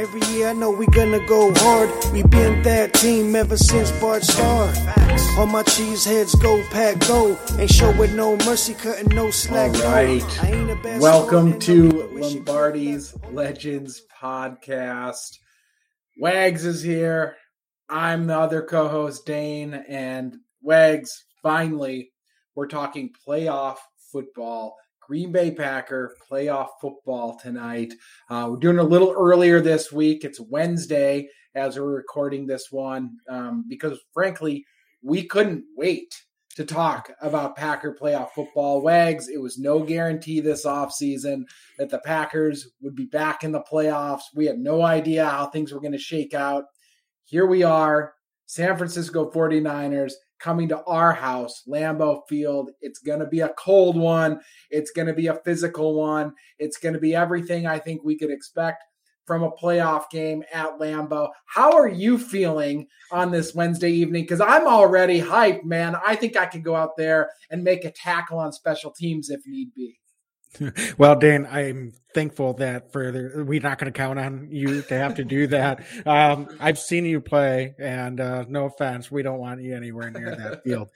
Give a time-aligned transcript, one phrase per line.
[0.00, 1.90] Every year I know we gonna go hard.
[2.14, 4.74] We been that team ever since Bart started.
[5.36, 7.38] All my cheese heads go pack go.
[7.58, 9.74] Ain't showing no mercy, cutting no slack.
[9.74, 10.98] All right.
[10.98, 15.36] Welcome to Lombardi's Legends podcast.
[16.18, 17.36] Wags is here.
[17.90, 21.26] I'm the other co-host Dane and Wags.
[21.42, 22.10] Finally,
[22.54, 23.76] we're talking playoff
[24.10, 24.76] football.
[25.10, 27.92] Green Bay Packer playoff football tonight.
[28.28, 30.22] Uh, we're doing a little earlier this week.
[30.22, 34.64] It's Wednesday as we're recording this one um, because, frankly,
[35.02, 36.14] we couldn't wait
[36.54, 38.82] to talk about Packer playoff football.
[38.82, 41.42] Wags, it was no guarantee this offseason
[41.76, 44.22] that the Packers would be back in the playoffs.
[44.32, 46.66] We had no idea how things were going to shake out.
[47.24, 48.14] Here we are,
[48.46, 52.70] San Francisco 49ers coming to our house, Lambeau Field.
[52.80, 54.40] It's going to be a cold one.
[54.70, 56.32] It's going to be a physical one.
[56.58, 58.82] It's going to be everything I think we could expect
[59.26, 61.28] from a playoff game at Lambeau.
[61.46, 64.24] How are you feeling on this Wednesday evening?
[64.24, 65.96] Because I'm already hyped, man.
[66.04, 69.40] I think I could go out there and make a tackle on special teams if
[69.46, 70.00] need be.
[70.98, 75.14] well, Dan, I'm thankful that for we're not going to count on you to have
[75.16, 75.84] to do that.
[76.06, 80.34] Um, I've seen you play, and uh, no offense, we don't want you anywhere near
[80.36, 80.90] that field.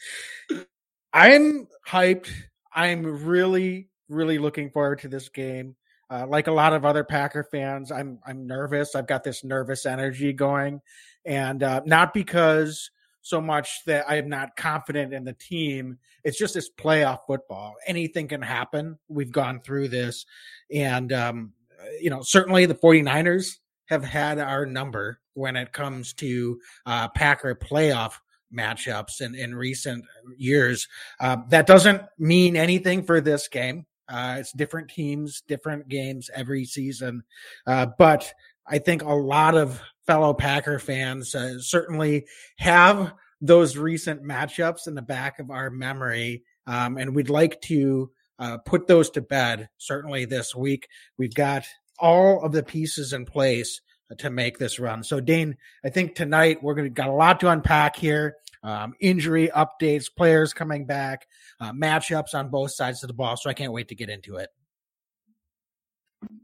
[1.12, 2.30] I'm hyped.
[2.75, 5.77] I'm really, really looking forward to this game.
[6.10, 8.94] Uh, like a lot of other Packer fans, I'm I'm nervous.
[8.94, 10.80] I've got this nervous energy going,
[11.25, 12.91] and uh, not because
[13.25, 15.98] so much that I am not confident in the team.
[16.25, 17.75] It's just this playoff football.
[17.86, 18.98] Anything can happen.
[19.08, 20.27] We've gone through this.
[20.70, 21.53] And, um,
[22.00, 27.55] you know, certainly the 49ers have had our number when it comes to uh, Packer
[27.55, 28.12] playoff
[28.55, 30.05] matchups in, in recent
[30.36, 30.86] years.
[31.19, 33.86] Uh, that doesn't mean anything for this game.
[34.06, 37.22] Uh, it's different teams, different games every season.
[37.66, 38.31] Uh, but
[38.66, 42.26] I think a lot of fellow Packer fans uh, certainly
[42.58, 46.44] have those recent matchups in the back of our memory.
[46.66, 50.88] Um, and we'd like to uh, put those to bed certainly this week.
[51.19, 51.64] We've got
[51.98, 53.80] all of the pieces in place
[54.19, 55.03] to make this run.
[55.03, 58.36] So, Dane, I think tonight we're going to got a lot to unpack here.
[58.62, 61.26] Um, injury updates, players coming back,
[61.60, 63.36] uh, matchups on both sides of the ball.
[63.36, 64.48] So I can't wait to get into it.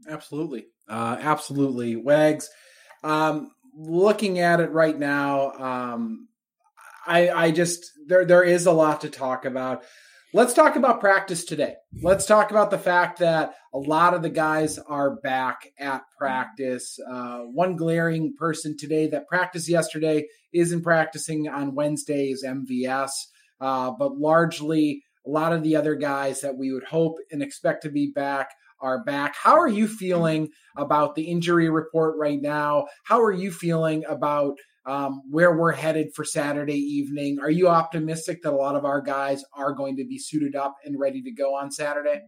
[0.07, 2.49] Absolutely, uh, absolutely, Wags.
[3.03, 6.27] Um, looking at it right now, um,
[7.05, 9.83] I, I just there there is a lot to talk about.
[10.33, 11.75] Let's talk about practice today.
[12.01, 16.97] Let's talk about the fact that a lot of the guys are back at practice.
[17.05, 23.11] Uh, one glaring person today that practiced yesterday isn't practicing on Wednesdays MVS,
[23.59, 27.83] uh, but largely a lot of the other guys that we would hope and expect
[27.83, 29.35] to be back are back.
[29.35, 32.85] How are you feeling about the injury report right now?
[33.05, 37.39] How are you feeling about um, where we're headed for Saturday evening?
[37.39, 40.75] Are you optimistic that a lot of our guys are going to be suited up
[40.85, 42.21] and ready to go on Saturday?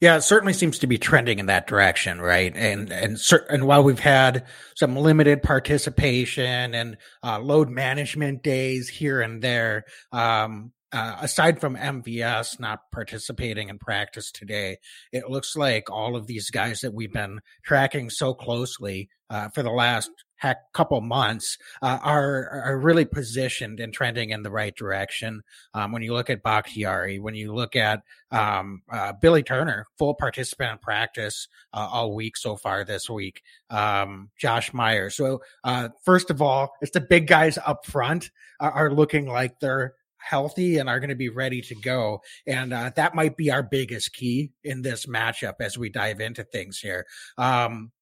[0.00, 2.52] Yeah, it certainly seems to be trending in that direction, right?
[2.54, 3.18] And and
[3.48, 4.46] and while we've had
[4.76, 11.76] some limited participation and uh, load management days here and there, um, uh, aside from
[11.76, 14.78] MVS not participating in practice today,
[15.12, 19.62] it looks like all of these guys that we've been tracking so closely uh, for
[19.62, 24.74] the last heck couple months uh, are are really positioned and trending in the right
[24.74, 25.42] direction.
[25.74, 28.02] Um, when you look at Bakhtiari, when you look at
[28.32, 33.42] um, uh, Billy Turner, full participant in practice uh, all week so far this week.
[33.68, 35.14] Um, Josh Myers.
[35.14, 39.60] So uh, first of all, it's the big guys up front are, are looking like
[39.60, 42.22] they're healthy and are going to be ready to go.
[42.46, 46.44] And uh, that might be our biggest key in this matchup as we dive into
[46.44, 47.06] things here.
[47.36, 47.92] Um,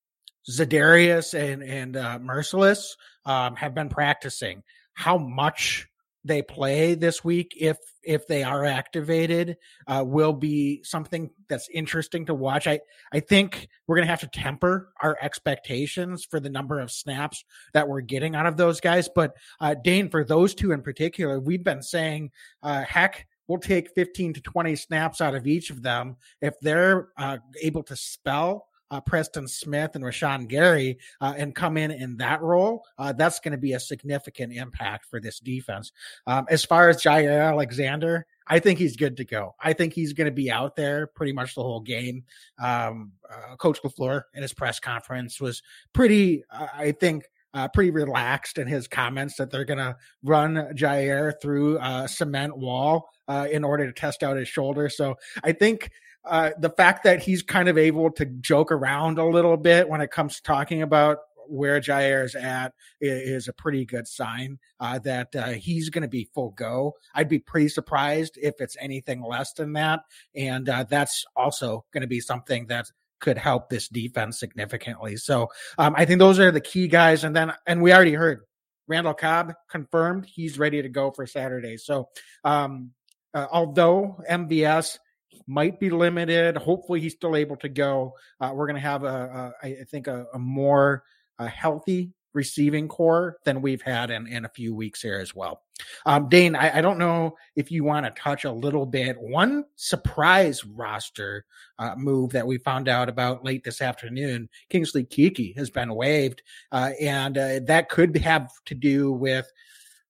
[0.51, 2.97] Za'Darius and and uh, Mercilus
[3.27, 4.63] um, have been practicing.
[4.95, 5.88] How much
[6.29, 9.57] they play this week, if if they are activated,
[9.87, 12.67] uh, will be something that's interesting to watch.
[12.67, 12.81] I
[13.13, 17.89] I think we're gonna have to temper our expectations for the number of snaps that
[17.89, 19.09] we're getting out of those guys.
[19.13, 22.31] But uh, Dane, for those two in particular, we've been saying,
[22.63, 27.09] uh, heck, we'll take 15 to 20 snaps out of each of them if they're
[27.17, 32.17] uh, able to spell uh, Preston Smith and Rashan Gary uh, and come in in
[32.19, 35.93] that role, uh, that's going to be a significant impact for this defense.
[36.27, 39.55] Um, as far as Jaire Alexander, I think he's good to go.
[39.63, 42.25] I think he's going to be out there pretty much the whole game.
[42.59, 45.63] Um, uh, Coach LaFleur in his press conference was
[45.93, 47.25] pretty, I think,
[47.55, 52.57] uh, pretty relaxed in his comments that they're going to run Jaire through a cement
[52.57, 54.89] wall uh, in order to test out his shoulder.
[54.89, 55.91] So I think
[56.25, 60.01] uh, the fact that he's kind of able to joke around a little bit when
[60.01, 61.19] it comes to talking about
[61.49, 66.09] where Jaire is at is, a pretty good sign uh, that uh, he's going to
[66.09, 66.95] be full go.
[67.15, 70.01] I'd be pretty surprised if it's anything less than that,
[70.35, 75.17] and uh, that's also going to be something that could help this defense significantly.
[75.17, 75.49] So
[75.79, 78.43] um, I think those are the key guys, and then and we already heard
[78.87, 81.77] Randall Cobb confirmed he's ready to go for Saturday.
[81.77, 82.09] So
[82.45, 82.93] um,
[83.35, 84.99] uh, although MVS
[85.47, 86.57] might be limited.
[86.57, 88.15] Hopefully, he's still able to go.
[88.41, 91.05] Uh, we're going to have a, a, I think, a, a more
[91.39, 95.63] a healthy receiving corps than we've had in, in a few weeks here as well.
[96.07, 99.17] Um, Dane, I, I, don't know if you want to touch a little bit.
[99.19, 101.45] One surprise roster
[101.79, 106.43] uh, move that we found out about late this afternoon Kingsley Keke has been waived,
[106.73, 109.51] uh, and uh, that could have to do with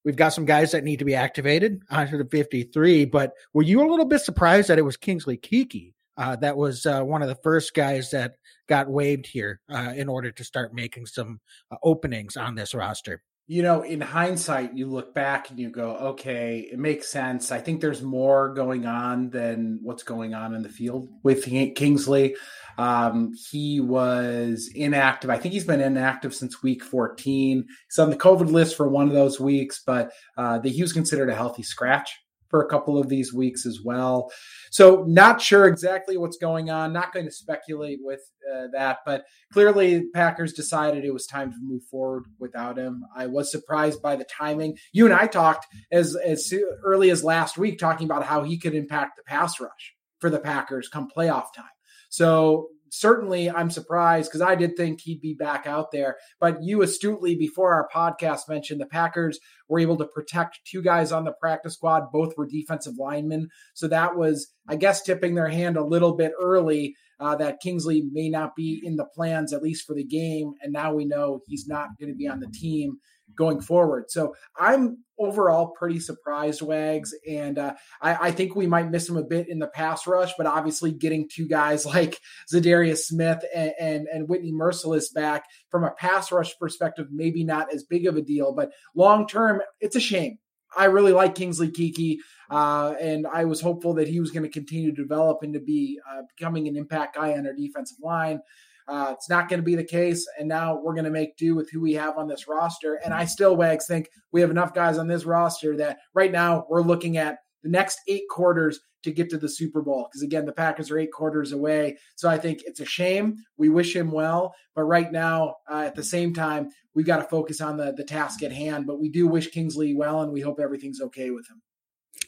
[0.08, 3.04] We've got some guys that need to be activated onto the 53.
[3.04, 5.92] But were you a little bit surprised that it was Kingsley Keke?
[6.16, 8.36] Uh, that was uh, one of the first guys that
[8.70, 11.40] got waived here uh, in order to start making some
[11.70, 13.22] uh, openings on this roster.
[13.50, 17.50] You know, in hindsight, you look back and you go, okay, it makes sense.
[17.50, 22.36] I think there's more going on than what's going on in the field with Kingsley.
[22.76, 25.30] Um, he was inactive.
[25.30, 27.66] I think he's been inactive since week 14.
[27.88, 30.92] He's on the COVID list for one of those weeks, but uh, the, he was
[30.92, 32.14] considered a healthy scratch
[32.48, 34.30] for a couple of these weeks as well.
[34.70, 36.92] So, not sure exactly what's going on.
[36.92, 38.20] Not going to speculate with
[38.52, 43.04] uh, that, but clearly, Packers decided it was time to move forward without him.
[43.14, 44.76] I was surprised by the timing.
[44.92, 46.52] You and I talked as as
[46.84, 50.40] early as last week, talking about how he could impact the pass rush for the
[50.40, 51.66] Packers come playoff time.
[52.10, 56.16] So certainly I'm surprised because I did think he'd be back out there.
[56.40, 59.38] But you astutely before our podcast mentioned the Packers
[59.68, 62.12] were able to protect two guys on the practice squad.
[62.12, 63.48] Both were defensive linemen.
[63.74, 68.04] So that was, I guess, tipping their hand a little bit early uh, that Kingsley
[68.12, 70.52] may not be in the plans, at least for the game.
[70.62, 72.98] And now we know he's not going to be on the team
[73.34, 74.10] going forward.
[74.10, 79.16] So I'm overall pretty surprised, Wags, and uh, I, I, think we might miss him
[79.16, 80.32] a bit in the pass rush.
[80.36, 82.18] But obviously, getting two guys like
[82.52, 87.72] Za'Darius Smith and, and, and Whitney Mercilus back from a pass rush perspective, maybe not
[87.72, 90.38] as big of a deal, but long term, it's a shame.
[90.76, 92.18] I really like Kingsley Keke,
[92.50, 95.60] uh, and I was hopeful that he was going to continue to develop and to
[95.60, 98.40] be uh, becoming an impact guy on our defensive line.
[98.88, 100.26] Uh, it's not going to be the case.
[100.38, 103.00] And now we're going to make do with who we have on this roster.
[103.04, 106.66] And I still, Wags, think we have enough guys on this roster that right now
[106.68, 110.08] we're looking at the next eight quarters to get to the Super Bowl.
[110.08, 111.98] Because again, the Packers are eight quarters away.
[112.16, 113.36] So I think it's a shame.
[113.56, 114.54] We wish him well.
[114.74, 118.04] But right now, uh, at the same time, we've got to focus on the, the
[118.04, 118.86] task at hand.
[118.86, 121.60] But we do wish Kingsley well, and we hope everything's okay with him.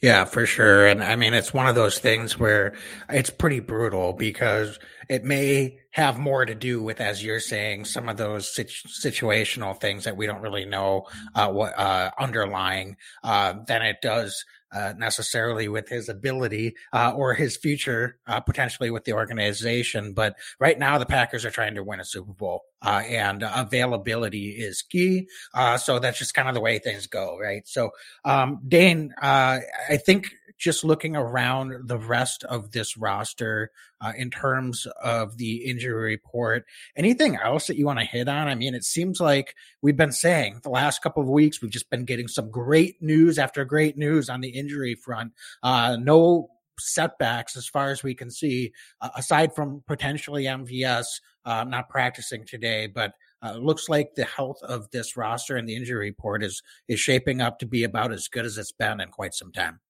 [0.03, 0.87] Yeah, for sure.
[0.87, 2.73] And I mean, it's one of those things where
[3.11, 4.79] it's pretty brutal because
[5.11, 9.79] it may have more to do with, as you're saying, some of those situ- situational
[9.79, 14.95] things that we don't really know uh, what uh, underlying uh, than it does uh,
[14.97, 20.13] necessarily with his ability uh, or his future uh, potentially with the organization.
[20.13, 24.51] But right now, the Packers are trying to win a Super Bowl, uh, and availability
[24.51, 25.29] is key.
[25.55, 27.67] Uh, so that's just kind of the way things go, right?
[27.67, 27.91] So,
[28.25, 29.59] um, Dane, uh,
[29.89, 30.29] I think
[30.61, 33.71] just looking around the rest of this roster
[34.01, 36.67] uh, in terms of the injury report,
[36.97, 38.47] anything else that you want to hit on?
[38.47, 41.91] I mean, it seems like we've been saying the last couple of weeks, we've just
[41.91, 45.33] been getting some great news after great news on the injury front.
[45.63, 51.07] Uh, no setbacks as far as we can see, uh, aside from potentially MVS
[51.45, 55.75] uh, not practicing today, but uh, looks like the health of this roster and the
[55.77, 59.09] injury report is is shaping up to be about as good as it's been in
[59.09, 59.81] quite some time.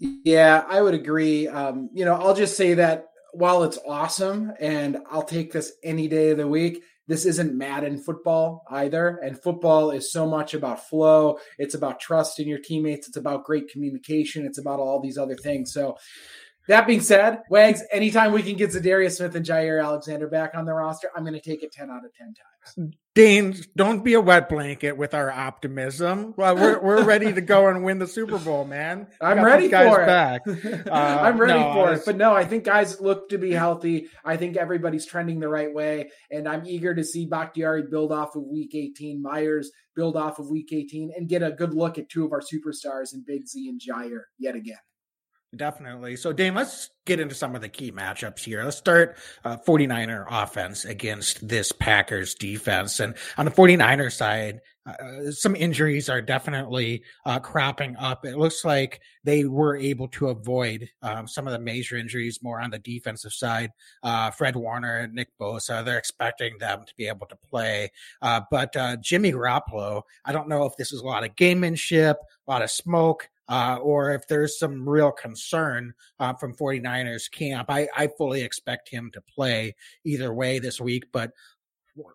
[0.00, 1.46] Yeah, I would agree.
[1.46, 6.08] Um, you know, I'll just say that while it's awesome and I'll take this any
[6.08, 9.18] day of the week, this isn't Madden football either.
[9.22, 11.38] And football is so much about flow.
[11.58, 13.08] It's about trust in your teammates.
[13.08, 14.46] It's about great communication.
[14.46, 15.72] It's about all these other things.
[15.72, 15.96] So
[16.68, 20.64] that being said, Wags, anytime we can get Za'Darius Smith and Jaire Alexander back on
[20.64, 22.49] the roster, I'm going to take it 10 out of 10 times.
[23.12, 26.32] Dane, don't be a wet blanket with our optimism.
[26.36, 29.08] Well, we're, we're ready to go and win the Super Bowl, man.
[29.20, 30.06] I'm ready for it.
[30.06, 30.42] Back.
[30.90, 32.02] Uh, I'm ready no, for it.
[32.06, 34.08] But no, I think guys look to be healthy.
[34.24, 36.10] I think everybody's trending the right way.
[36.30, 40.48] And I'm eager to see Bakhtiari build off of week 18, Myers build off of
[40.48, 43.68] week 18, and get a good look at two of our superstars in Big Z
[43.68, 44.78] and Jaire yet again.
[45.54, 46.14] Definitely.
[46.14, 48.62] So, Dane, let's get into some of the key matchups here.
[48.62, 53.00] Let's start uh, 49er offense against this Packers defense.
[53.00, 58.24] And on the 49er side, uh, some injuries are definitely uh, cropping up.
[58.24, 62.60] It looks like they were able to avoid um, some of the major injuries more
[62.60, 63.72] on the defensive side.
[64.04, 67.90] Uh, Fred Warner and Nick Bosa, they're expecting them to be able to play.
[68.22, 72.14] Uh, but uh, Jimmy Garoppolo, I don't know if this is a lot of gamemanship,
[72.14, 73.28] a lot of smoke.
[73.50, 77.68] Uh, or if there's some real concern uh, from 49ers camp.
[77.68, 81.32] I, I fully expect him to play either way this week, but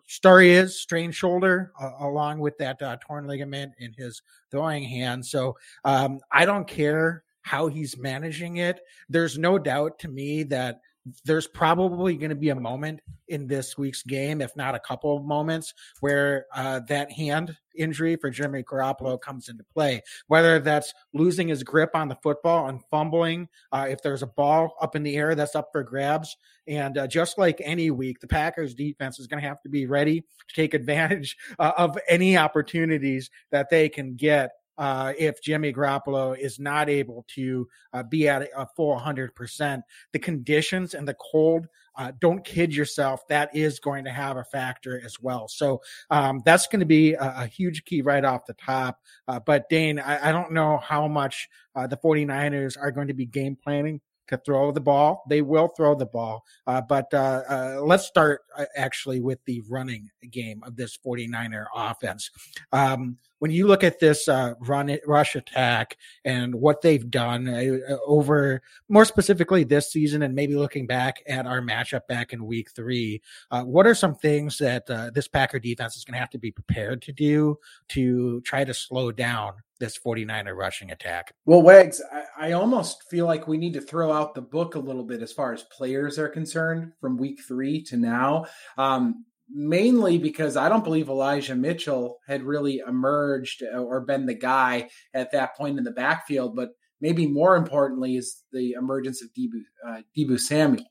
[0.06, 5.24] story is strained shoulder uh, along with that uh, torn ligament in his throwing hand.
[5.24, 8.80] So um, I don't care how he's managing it.
[9.08, 10.80] There's no doubt to me that
[11.24, 15.16] there's probably going to be a moment in this week's game, if not a couple
[15.16, 20.02] of moments, where uh, that hand injury for Jeremy Garoppolo comes into play.
[20.26, 24.74] Whether that's losing his grip on the football and fumbling, uh, if there's a ball
[24.80, 26.36] up in the air that's up for grabs,
[26.66, 29.86] and uh, just like any week, the Packers defense is going to have to be
[29.86, 35.72] ready to take advantage uh, of any opportunities that they can get uh, if Jimmy
[35.72, 39.82] Garoppolo is not able to uh, be at a full 100%.
[40.12, 41.66] The conditions and the cold,
[41.96, 45.48] uh, don't kid yourself, that is going to have a factor as well.
[45.48, 45.80] So
[46.10, 49.00] um, that's going to be a, a, huge key right off the top.
[49.26, 53.14] Uh, but Dane, I, I, don't know how much uh, the 49ers are going to
[53.14, 55.24] be game planning to throw the ball.
[55.28, 56.44] They will throw the ball.
[56.66, 58.42] Uh, but uh, uh, let's start
[58.76, 62.30] actually with the running game of this 49er offense.
[62.72, 67.96] Um, when you look at this uh, run rush attack and what they've done uh,
[68.06, 72.70] over more specifically this season and maybe looking back at our matchup back in week
[72.70, 76.50] three what are some things that this packer defense is going to have to be
[76.50, 81.34] prepared to do to try to slow down this 49er rushing attack.
[81.44, 84.78] Well, Wags, I, I, almost feel like we need to throw out the book a
[84.80, 88.46] little bit as far as players are concerned from week three to now.
[88.78, 94.88] Um, mainly because I don't believe Elijah Mitchell had really emerged or been the guy
[95.14, 99.60] at that point in the backfield, but maybe more importantly is the emergence of Deebo,
[99.86, 100.86] uh, Deebo Samuel.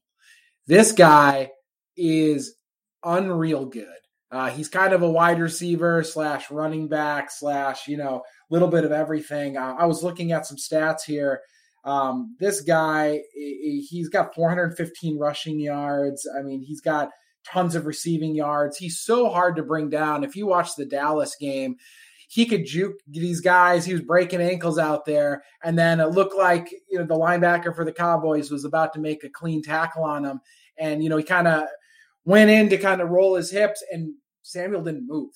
[0.67, 1.51] This guy
[1.97, 2.55] is
[3.03, 3.87] unreal good.
[4.31, 8.83] Uh, he's kind of a wide receiver slash running back slash, you know, little bit
[8.83, 9.57] of everything.
[9.57, 11.41] Uh, I was looking at some stats here.
[11.83, 16.27] Um, this guy, he's got 415 rushing yards.
[16.37, 17.11] I mean, he's got
[17.51, 18.77] tons of receiving yards.
[18.77, 20.23] He's so hard to bring down.
[20.23, 21.77] If you watch the Dallas game,
[22.27, 23.85] he could juke these guys.
[23.85, 27.75] He was breaking ankles out there, and then it looked like you know the linebacker
[27.75, 30.41] for the Cowboys was about to make a clean tackle on him,
[30.77, 31.67] and you know he kind of
[32.25, 35.31] went in to kind of roll his hips, and Samuel didn't move.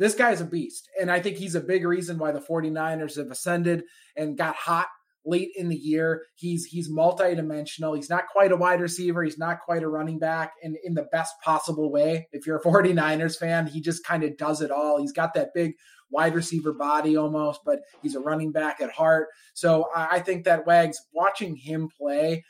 [0.00, 0.88] This guy's a beast.
[0.98, 3.84] And I think he's a big reason why the 49ers have ascended
[4.16, 4.86] and got hot
[5.30, 6.24] late in the year.
[6.34, 7.94] He's he's multi-dimensional.
[7.94, 9.22] He's not quite a wide receiver.
[9.22, 12.28] He's not quite a running back in, in the best possible way.
[12.32, 15.00] If you're a 49ers fan, he just kind of does it all.
[15.00, 15.74] He's got that big
[16.10, 19.28] wide receiver body almost, but he's a running back at heart.
[19.54, 22.44] So I think that Wags, watching him play,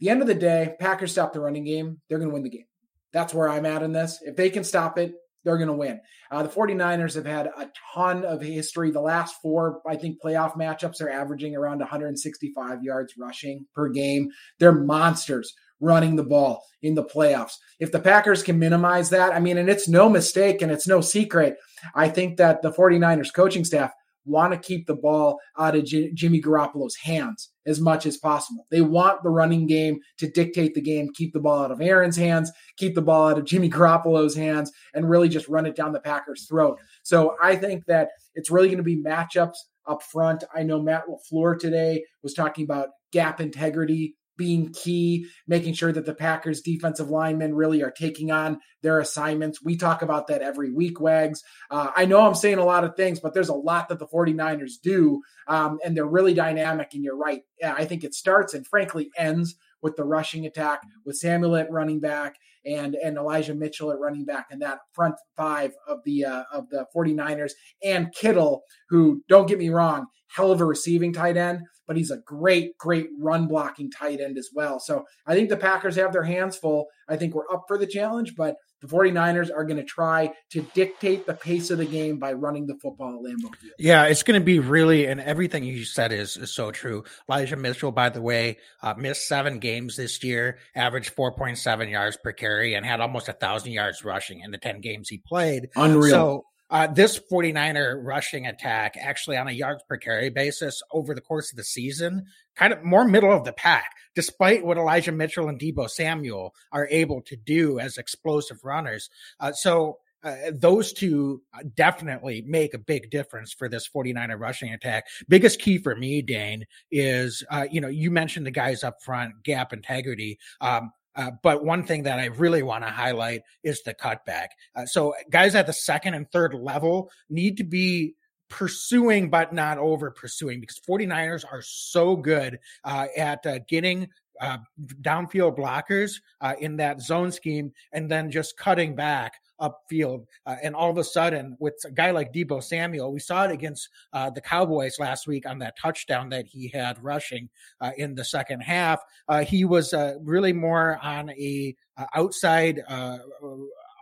[0.00, 2.50] the end of the day, Packers stop the running game, they're going to win the
[2.50, 2.64] game.
[3.12, 4.18] That's where I'm at in this.
[4.22, 5.12] If they can stop it,
[5.44, 6.00] they're going to win.
[6.30, 8.90] Uh, the 49ers have had a ton of history.
[8.90, 14.30] The last four, I think, playoff matchups are averaging around 165 yards rushing per game.
[14.58, 17.54] They're monsters running the ball in the playoffs.
[17.80, 21.00] If the Packers can minimize that, I mean, and it's no mistake and it's no
[21.00, 21.56] secret,
[21.94, 23.92] I think that the 49ers coaching staff
[24.24, 28.66] want to keep the ball out of J- Jimmy Garoppolo's hands as much as possible.
[28.70, 32.16] They want the running game to dictate the game, keep the ball out of Aaron's
[32.16, 35.92] hands, keep the ball out of Jimmy Garoppolo's hands, and really just run it down
[35.92, 36.78] the Packers' throat.
[37.02, 40.44] So I think that it's really going to be matchups up front.
[40.54, 46.06] I know Matt LaFleur today was talking about gap integrity being key, making sure that
[46.06, 49.62] the Packers defensive linemen really are taking on their assignments.
[49.62, 51.42] We talk about that every week, Wags.
[51.70, 54.06] Uh, I know I'm saying a lot of things, but there's a lot that the
[54.06, 57.42] 49ers do, um, and they're really dynamic, and you're right.
[57.60, 61.70] Yeah, I think it starts and frankly ends with the rushing attack with Samuel at
[61.70, 66.24] running back and and Elijah Mitchell at running back and that front five of the
[66.24, 67.52] uh, of the 49ers
[67.84, 72.10] and Kittle who don't get me wrong hell of a receiving tight end but he's
[72.10, 74.80] a great, great run blocking tight end as well.
[74.80, 76.86] So I think the Packers have their hands full.
[77.08, 80.62] I think we're up for the challenge, but the 49ers are going to try to
[80.74, 83.72] dictate the pace of the game by running the football at Lambeau Field.
[83.78, 87.04] Yeah, it's going to be really, and everything you said is, is so true.
[87.28, 92.32] Elijah Mitchell, by the way, uh, missed seven games this year, averaged 4.7 yards per
[92.32, 95.68] carry, and had almost a thousand yards rushing in the 10 games he played.
[95.76, 96.10] Unreal.
[96.10, 101.20] So uh, this 49er rushing attack, actually on a yards per carry basis over the
[101.20, 102.24] course of the season,
[102.56, 106.88] kind of more middle of the pack, despite what Elijah Mitchell and Deebo Samuel are
[106.90, 109.10] able to do as explosive runners.
[109.38, 114.72] Uh, so uh, those two uh, definitely make a big difference for this 49er rushing
[114.72, 115.04] attack.
[115.28, 119.42] Biggest key for me, Dane, is, uh, you know, you mentioned the guys up front,
[119.42, 120.38] gap integrity.
[120.60, 124.48] Um, uh, but one thing that I really want to highlight is the cutback.
[124.74, 128.14] Uh, so guys at the second and third level need to be
[128.48, 134.08] pursuing but not over pursuing because 49ers are so good uh, at uh, getting
[134.40, 134.58] uh,
[135.00, 140.26] downfield blockers uh, in that zone scheme and then just cutting back upfield.
[140.44, 143.52] Uh, and all of a sudden, with a guy like Deebo Samuel, we saw it
[143.52, 147.48] against uh, the Cowboys last week on that touchdown that he had rushing
[147.80, 149.00] uh, in the second half.
[149.28, 152.82] Uh, he was uh, really more on a uh, outside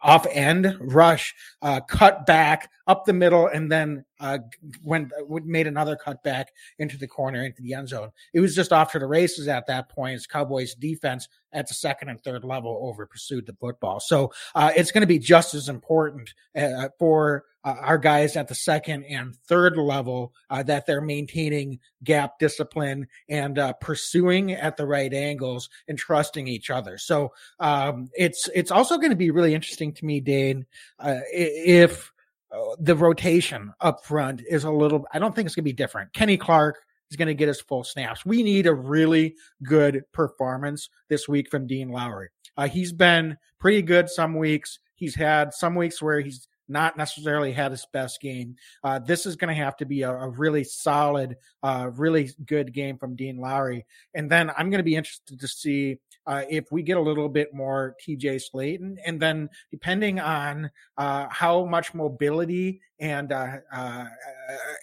[0.02, 4.38] off end rush, uh, cut back up the middle, and then uh,
[4.82, 5.12] went
[5.44, 8.10] made another cut back into the corner into the end zone.
[8.32, 10.14] It was just off to the races at that point.
[10.14, 14.00] As Cowboys defense at the second and third level over pursued the football.
[14.00, 18.48] So uh, it's going to be just as important uh, for uh, our guys at
[18.48, 24.76] the second and third level uh, that they're maintaining gap discipline and uh, pursuing at
[24.76, 26.96] the right angles and trusting each other.
[26.98, 30.66] So um, it's it's also going to be really interesting to me, Dane,
[30.98, 32.12] uh, if
[32.52, 35.06] uh, the rotation up front is a little.
[35.12, 36.12] I don't think it's going to be different.
[36.12, 36.78] Kenny Clark
[37.10, 38.24] is going to get his full snaps.
[38.24, 42.28] We need a really good performance this week from Dean Lowry.
[42.56, 44.78] Uh, he's been pretty good some weeks.
[44.94, 48.56] He's had some weeks where he's not necessarily had his best game.
[48.84, 52.72] Uh, this is going to have to be a, a really solid, uh, really good
[52.72, 53.84] game from Dean Lowry.
[54.14, 57.28] And then I'm going to be interested to see uh, if we get a little
[57.28, 58.96] bit more TJ Slaton.
[59.04, 64.06] And then depending on uh, how much mobility and, uh, uh,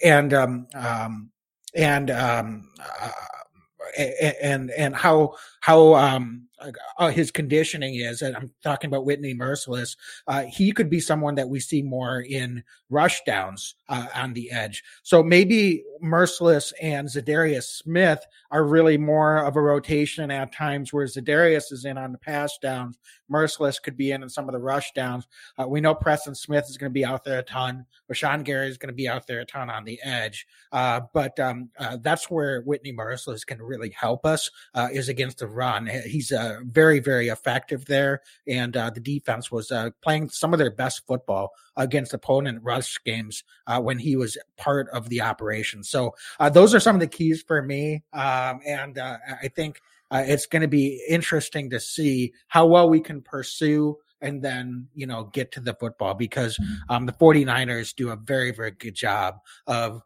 [0.03, 1.31] and, um, um,
[1.73, 2.69] and, um,
[3.97, 6.43] and and how how um
[6.97, 9.95] uh, his conditioning is, and I'm talking about Whitney Mercilus,
[10.27, 14.51] uh, he could be someone that we see more in rush downs uh, on the
[14.51, 14.83] edge.
[15.03, 21.05] So maybe Mercilus and Za'Darius Smith are really more of a rotation at times, where
[21.05, 22.97] Za'Darius is in on the pass downs.
[23.29, 25.27] Mercilus could be in on some of the rush downs.
[25.59, 27.85] Uh, we know Preston Smith is going to be out there a ton.
[28.11, 30.47] Rashan Gary is going to be out there a ton on the edge.
[30.71, 34.49] Uh, but um, uh, that's where Whitney Mercilus can really help us
[34.91, 35.87] is against the run.
[36.05, 38.21] He's a uh, very, very effective there.
[38.47, 42.97] And uh, the defense was uh, playing some of their best football against opponent rush
[43.03, 45.83] games uh, when he was part of the operation.
[45.83, 48.03] So uh, those are some of the keys for me.
[48.13, 49.81] Um, and I think
[50.11, 55.05] it's going to be interesting to see how well we can pursue and then you
[55.05, 56.57] know get to the football because
[56.89, 59.35] um, the 49ers do a very very good job
[59.67, 60.01] of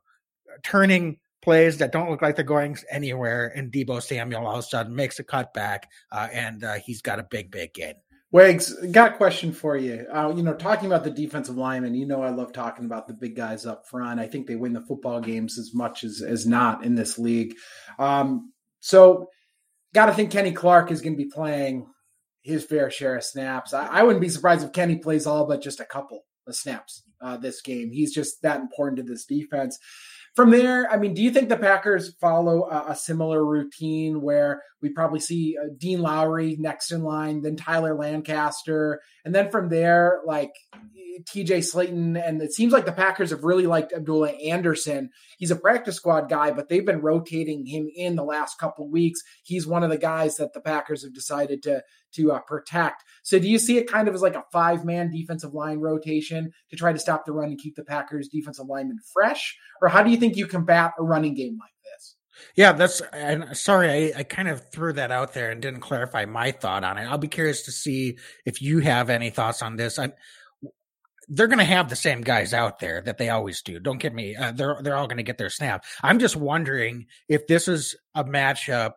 [0.63, 4.63] turning plays that don't look like they're going anywhere, and Deebo Samuel all of a
[4.63, 7.95] sudden makes a cutback, uh, and uh, he's got a big, big gain.
[8.31, 10.05] Wags, got a question for you.
[10.09, 13.13] Uh, you know, talking about the defensive linemen, you know, I love talking about the
[13.13, 14.21] big guys up front.
[14.21, 17.55] I think they win the football games as much as as not in this league.
[17.99, 19.29] Um, so,
[19.93, 21.87] got to think Kenny Clark is going to be playing
[22.41, 23.73] his fair share of snaps.
[23.73, 27.03] I, I, wouldn't be surprised if Kenny plays all but just a couple of snaps
[27.21, 27.91] uh, this game.
[27.91, 29.77] He's just that important to this defense.
[30.35, 34.61] From there, I mean, do you think the Packers follow a, a similar routine where
[34.81, 39.67] we probably see uh, Dean Lowry next in line, then Tyler Lancaster, and then from
[39.67, 40.53] there, like
[41.23, 42.21] TJ Slaton?
[42.25, 45.09] And it seems like the Packers have really liked Abdullah Anderson.
[45.37, 49.19] He's a practice squad guy, but they've been rotating him in the last couple weeks.
[49.43, 53.03] He's one of the guys that the Packers have decided to to uh, protect.
[53.23, 56.51] So do you see it kind of as like a five man defensive line rotation
[56.69, 59.57] to try to stop the run and keep the Packers defensive linemen fresh?
[59.81, 62.15] Or how do you think you combat a running game like this?
[62.55, 66.25] Yeah, that's and sorry, I, I kind of threw that out there and didn't clarify
[66.25, 67.05] my thought on it.
[67.05, 69.99] I'll be curious to see if you have any thoughts on this.
[69.99, 70.11] I,
[71.27, 73.79] they're going to have the same guys out there that they always do.
[73.79, 75.85] Don't get me; uh, they're they're all going to get their snap.
[76.01, 78.93] I'm just wondering if this is a matchup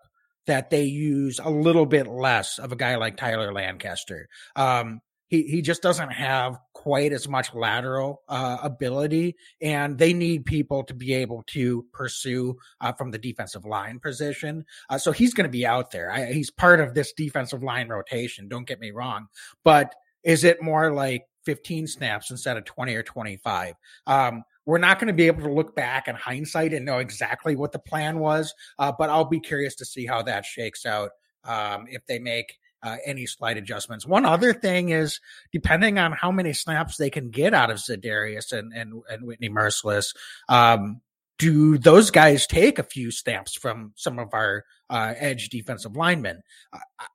[0.46, 4.28] that they use a little bit less of a guy like Tyler Lancaster.
[4.56, 10.44] Um, he he just doesn't have quite as much lateral uh, ability, and they need
[10.44, 14.64] people to be able to pursue uh, from the defensive line position.
[14.90, 16.10] Uh, so he's going to be out there.
[16.10, 18.48] I, he's part of this defensive line rotation.
[18.48, 19.26] Don't get me wrong,
[19.64, 23.74] but is it more like 15 snaps instead of 20 or 25?
[24.06, 27.56] Um, we're not going to be able to look back in hindsight and know exactly
[27.56, 31.10] what the plan was, uh, but I'll be curious to see how that shakes out
[31.44, 34.06] um, if they make uh, any slight adjustments.
[34.06, 35.20] One other thing is
[35.52, 39.48] depending on how many snaps they can get out of Za'Darius and and, and Whitney
[39.48, 40.14] Mercilus,
[40.48, 41.00] um,
[41.38, 46.42] do those guys take a few snaps from some of our uh, edge defensive linemen?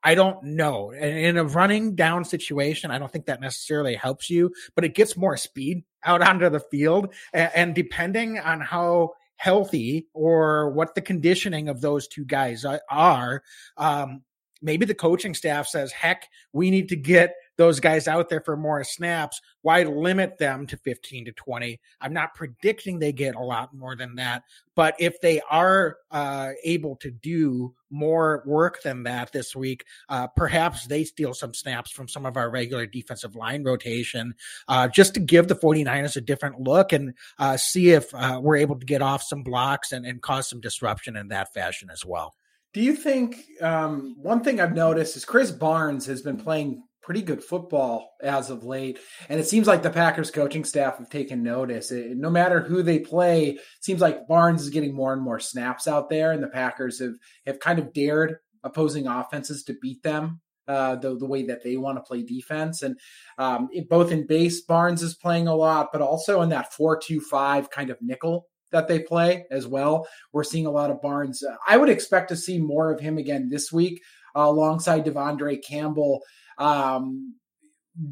[0.04, 0.90] I don't know.
[0.92, 4.94] And in a running down situation, I don't think that necessarily helps you, but it
[4.94, 7.14] gets more speed out onto the field.
[7.32, 13.42] And, and depending on how healthy or what the conditioning of those two guys are,
[13.78, 14.22] um,
[14.62, 18.56] maybe the coaching staff says, heck, we need to get those guys out there for
[18.56, 19.38] more snaps.
[19.60, 21.78] Why limit them to 15 to 20?
[22.00, 24.44] I'm not predicting they get a lot more than that,
[24.74, 30.26] but if they are uh, able to do more work than that this week, uh,
[30.28, 34.34] perhaps they steal some snaps from some of our regular defensive line rotation
[34.68, 38.56] uh, just to give the 49ers a different look and uh, see if uh, we're
[38.56, 42.06] able to get off some blocks and, and cause some disruption in that fashion as
[42.06, 42.34] well.
[42.72, 47.22] Do you think um, one thing I've noticed is Chris Barnes has been playing pretty
[47.22, 48.98] good football as of late.
[49.28, 51.90] And it seems like the Packers coaching staff have taken notice.
[51.90, 55.88] It, no matter who they play, seems like Barnes is getting more and more snaps
[55.88, 57.14] out there, and the Packers have
[57.46, 60.40] have kind of dared opposing offenses to beat them.
[60.68, 62.82] Uh, the, the way that they want to play defense.
[62.82, 62.96] And
[63.38, 66.96] um, it, both in base, Barnes is playing a lot, but also in that 4
[66.96, 70.06] 2 5 kind of nickel that they play as well.
[70.32, 71.42] We're seeing a lot of Barnes.
[71.68, 74.00] I would expect to see more of him again this week
[74.36, 76.22] uh, alongside De'Vondre Campbell.
[76.60, 77.34] Um,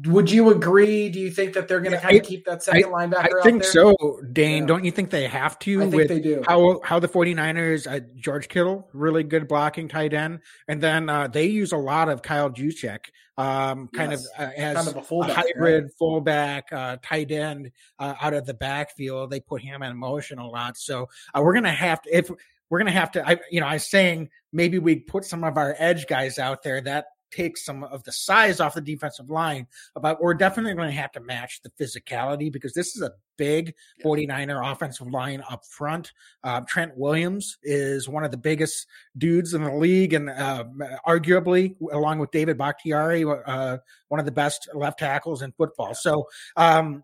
[0.05, 1.09] would you agree?
[1.09, 3.39] Do you think that they're going to kind of keep that second I, linebacker?
[3.39, 3.95] I think so,
[4.31, 4.63] Dane.
[4.63, 4.67] Yeah.
[4.67, 5.81] Don't you think they have to?
[5.81, 6.43] I think they do.
[6.45, 11.27] How how the 49ers, uh, George Kittle, really good blocking tight end, and then uh,
[11.27, 13.05] they use a lot of Kyle Juszczyk,
[13.37, 14.25] um, kind yes.
[14.25, 15.93] of uh, as kind of a, fullback, a hybrid right?
[15.97, 19.31] fullback, uh, tight end uh, out of the backfield.
[19.31, 22.29] They put him in motion a lot, so uh, we're going to have to if
[22.69, 23.27] we're going to have to.
[23.27, 26.63] I, you know, I was saying maybe we put some of our edge guys out
[26.63, 30.89] there that take some of the size off the defensive line, but we're definitely going
[30.89, 35.65] to have to match the physicality because this is a big 49er offensive line up
[35.65, 36.11] front.
[36.43, 38.87] Uh, Trent Williams is one of the biggest
[39.17, 40.65] dudes in the league and uh,
[41.07, 43.77] arguably, along with David Bakhtiari, uh,
[44.09, 45.93] one of the best left tackles in football.
[45.93, 47.03] So, um,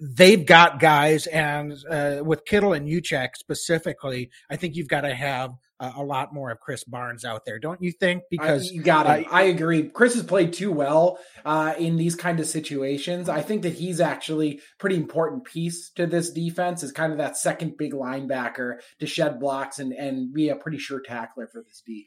[0.00, 5.14] they've got guys, and uh, with Kittle and Juszczyk specifically, I think you've got to
[5.14, 8.24] have a, a lot more of Chris Barnes out there, don't you think?
[8.30, 9.26] Because I, you got it.
[9.26, 9.88] Uh, I agree.
[9.88, 13.28] Chris has played too well uh, in these kind of situations.
[13.28, 16.82] I think that he's actually pretty important piece to this defense.
[16.82, 20.78] Is kind of that second big linebacker to shed blocks and and be a pretty
[20.78, 22.06] sure tackler for this D.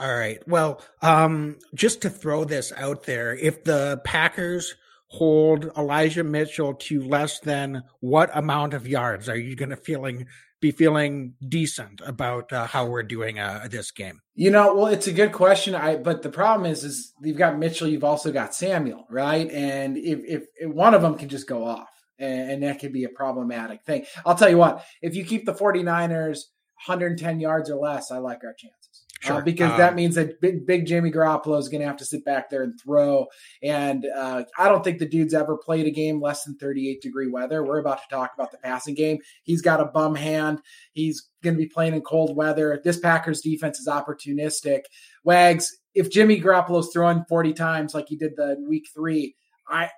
[0.00, 0.38] All right.
[0.46, 4.76] Well, um, just to throw this out there, if the Packers
[5.08, 10.26] hold Elijah Mitchell to less than what amount of yards are you going to feeling
[10.60, 14.20] be feeling decent about uh, how we're doing uh, this game?
[14.34, 15.74] You know, well, it's a good question.
[15.74, 19.50] I but the problem is, is you've got Mitchell, you've also got Samuel, right?
[19.50, 22.92] And if if, if one of them can just go off, and, and that could
[22.92, 24.04] be a problematic thing.
[24.24, 26.40] I'll tell you what, if you keep the 49ers
[26.86, 28.77] 110 yards or less, I like our chances.
[29.24, 29.36] Uh, sure.
[29.36, 32.04] Uh, because um, that means that big, big Jimmy Garoppolo is going to have to
[32.04, 33.26] sit back there and throw.
[33.62, 37.28] And uh, I don't think the dude's ever played a game less than 38 degree
[37.28, 37.64] weather.
[37.64, 39.18] We're about to talk about the passing game.
[39.42, 40.60] He's got a bum hand.
[40.92, 42.80] He's going to be playing in cold weather.
[42.84, 44.82] This Packers defense is opportunistic.
[45.24, 49.34] Wags, if Jimmy Garoppolo's throwing 40 times like he did the week three,
[49.68, 49.90] I,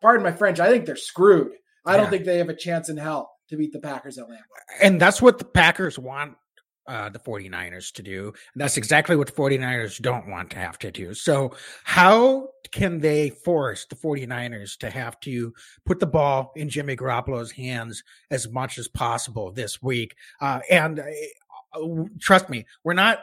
[0.00, 1.52] pardon my French, I think they're screwed.
[1.84, 4.38] I don't think they have a chance in hell to beat the Packers at Lambeau.
[4.80, 6.36] And that's what the Packers want
[6.86, 8.26] uh, the 49ers to do.
[8.26, 11.14] And that's exactly what the 49ers don't want to have to do.
[11.14, 15.52] So how can they force the 49ers to have to
[15.84, 20.16] put the ball in Jimmy Garoppolo's hands as much as possible this week?
[20.40, 23.20] Uh, and uh, trust me, we're not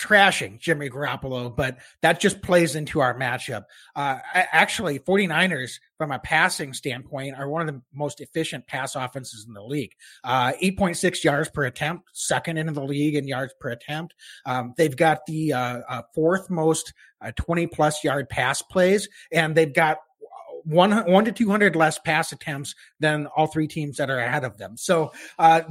[0.00, 3.64] trashing Jimmy Garoppolo, but that just plays into our matchup.
[3.94, 9.44] Uh, actually, 49ers, from a passing standpoint, are one of the most efficient pass offenses
[9.46, 9.92] in the league.
[10.24, 14.14] Uh, 8.6 yards per attempt, second in the league in yards per attempt.
[14.46, 19.54] Um, they've got the uh, uh fourth most uh, 20 plus yard pass plays, and
[19.54, 19.98] they've got
[20.64, 24.44] one one to two hundred less pass attempts than all three teams that are ahead
[24.44, 24.76] of them.
[24.76, 25.62] So uh,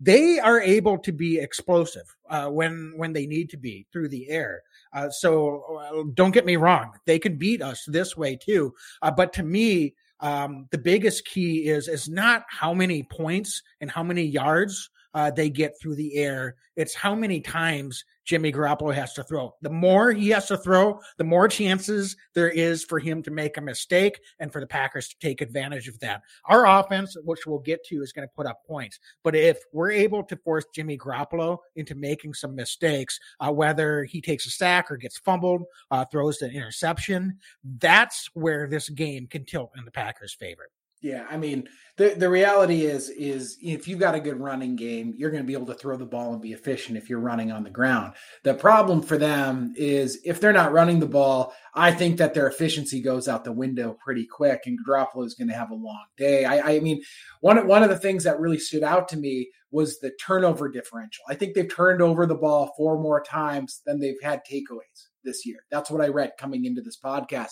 [0.00, 4.28] they are able to be explosive uh, when when they need to be through the
[4.28, 4.62] air.
[4.92, 8.72] Uh, so uh, don't get me wrong, they can beat us this way too.
[9.02, 13.90] Uh, but to me, um, the biggest key is is not how many points and
[13.90, 16.56] how many yards uh, they get through the air.
[16.76, 19.54] It's how many times Jimmy Garoppolo has to throw.
[19.62, 23.56] The more he has to throw, the more chances there is for him to make
[23.56, 26.20] a mistake and for the Packers to take advantage of that.
[26.44, 29.00] Our offense, which we'll get to, is going to put up points.
[29.24, 34.20] But if we're able to force Jimmy Garoppolo into making some mistakes, uh, whether he
[34.20, 37.38] takes a sack or gets fumbled, uh, throws an interception,
[37.78, 40.68] that's where this game can tilt in the Packers' favor.
[41.00, 45.14] Yeah, I mean, the the reality is is if you've got a good running game,
[45.16, 47.52] you're going to be able to throw the ball and be efficient if you're running
[47.52, 48.14] on the ground.
[48.42, 52.48] The problem for them is if they're not running the ball, I think that their
[52.48, 56.04] efficiency goes out the window pretty quick, and Garoppolo is going to have a long
[56.16, 56.44] day.
[56.44, 57.00] I, I mean,
[57.42, 61.24] one one of the things that really stood out to me was the turnover differential.
[61.28, 65.46] I think they've turned over the ball four more times than they've had takeaways this
[65.46, 65.58] year.
[65.70, 67.50] That's what I read coming into this podcast.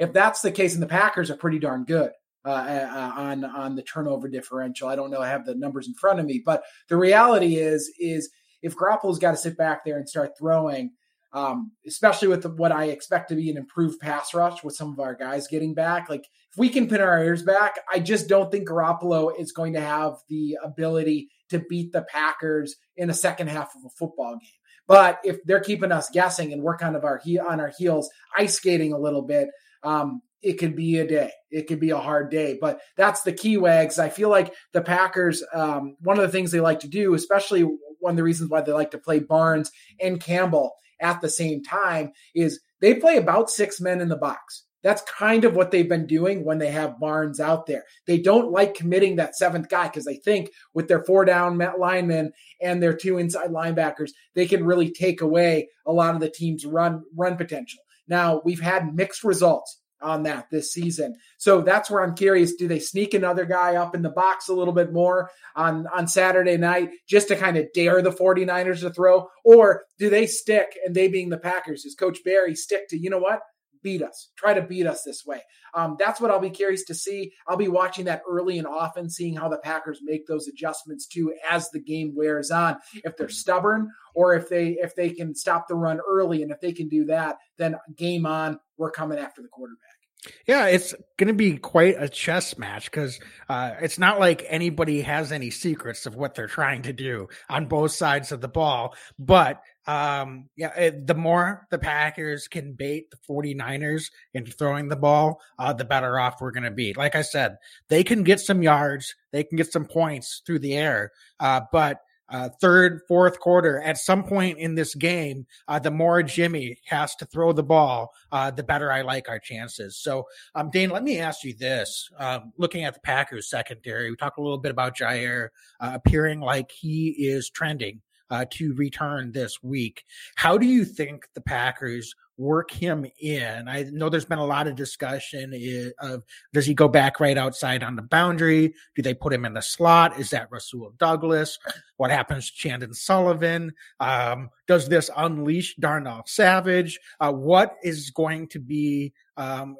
[0.00, 2.10] If that's the case, and the Packers are pretty darn good
[2.44, 4.88] uh, uh, on on the turnover differential.
[4.88, 5.20] I don't know.
[5.20, 8.30] I have the numbers in front of me, but the reality is is
[8.62, 10.90] if Garoppolo's got to sit back there and start throwing,
[11.32, 14.92] um, especially with the, what I expect to be an improved pass rush with some
[14.92, 16.08] of our guys getting back.
[16.08, 19.74] Like if we can pin our ears back, I just don't think Garoppolo is going
[19.74, 24.32] to have the ability to beat the Packers in a second half of a football
[24.32, 24.50] game.
[24.86, 28.08] But if they're keeping us guessing and we're kind of our he- on our heels,
[28.36, 29.48] ice skating a little bit,
[29.82, 31.30] um, it could be a day.
[31.50, 33.98] It could be a hard day, but that's the key wags.
[33.98, 37.62] I feel like the Packers, um, one of the things they like to do, especially
[38.00, 39.70] one of the reasons why they like to play Barnes
[40.00, 44.64] and Campbell at the same time, is they play about six men in the box.
[44.82, 47.82] That's kind of what they've been doing when they have Barnes out there.
[48.06, 52.32] They don't like committing that seventh guy because they think with their four down linemen
[52.60, 56.64] and their two inside linebackers, they can really take away a lot of the team's
[56.64, 57.80] run run potential.
[58.06, 61.16] Now we've had mixed results on that this season.
[61.38, 62.54] So that's where I'm curious.
[62.54, 66.06] Do they sneak another guy up in the box a little bit more on, on
[66.06, 69.28] Saturday night just to kind of dare the 49ers to throw?
[69.44, 73.10] Or do they stick, and they being the Packers, is Coach Barry stick to, you
[73.10, 73.40] know what?
[73.82, 74.30] Beat us.
[74.36, 75.42] Try to beat us this way.
[75.74, 77.32] Um, that's what I'll be curious to see.
[77.46, 81.34] I'll be watching that early and often, seeing how the Packers make those adjustments too
[81.48, 82.78] as the game wears on.
[83.04, 86.60] If they're stubborn, or if they if they can stop the run early, and if
[86.60, 88.58] they can do that, then game on.
[88.76, 89.97] We're coming after the quarterback.
[90.46, 95.00] Yeah, it's going to be quite a chess match because uh, it's not like anybody
[95.02, 98.96] has any secrets of what they're trying to do on both sides of the ball.
[99.16, 104.96] But um, yeah, it, the more the Packers can bait the 49ers into throwing the
[104.96, 106.94] ball, uh, the better off we're going to be.
[106.94, 107.56] Like I said,
[107.88, 112.00] they can get some yards, they can get some points through the air, uh, but
[112.30, 117.14] uh, third, fourth quarter, at some point in this game, uh, the more Jimmy has
[117.16, 119.96] to throw the ball, uh, the better I like our chances.
[119.96, 122.10] So, um, Dane, let me ask you this.
[122.18, 125.48] Um, looking at the Packers secondary, we talked a little bit about Jaire
[125.80, 130.04] uh, appearing like he is trending uh, to return this week.
[130.36, 133.68] How do you think the Packers work him in?
[133.68, 135.52] I know there's been a lot of discussion
[136.00, 136.22] of
[136.52, 138.74] does he go back right outside on the boundary?
[138.94, 140.18] Do they put him in the slot?
[140.18, 141.58] Is that Rasul Douglas?
[141.96, 143.72] What happens to Chandon Sullivan?
[144.00, 146.98] Um, does this unleash Darnell Savage?
[147.20, 149.76] Uh, what is going to be um,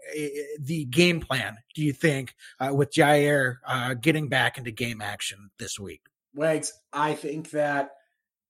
[0.61, 5.51] the game plan, do you think, uh, with Jaire uh, getting back into game action
[5.59, 6.03] this week?
[6.35, 7.91] Wags, I think that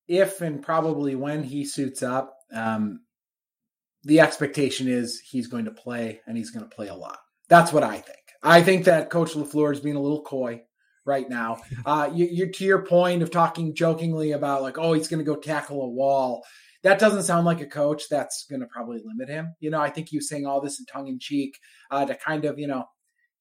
[0.08, 3.00] if and probably when he suits up, um,
[4.04, 7.18] the expectation is he's going to play and he's going to play a lot.
[7.48, 8.18] That's what I think.
[8.42, 10.62] I think that Coach LaFleur is being a little coy
[11.04, 11.58] right now.
[11.86, 15.24] Uh, you, are to your point of talking jokingly about like, oh, he's going to
[15.24, 16.44] go tackle a wall.
[16.82, 19.54] That doesn't sound like a coach that's going to probably limit him.
[19.58, 21.58] You know, I think you saying all this in tongue in cheek
[21.90, 22.84] uh, to kind of you know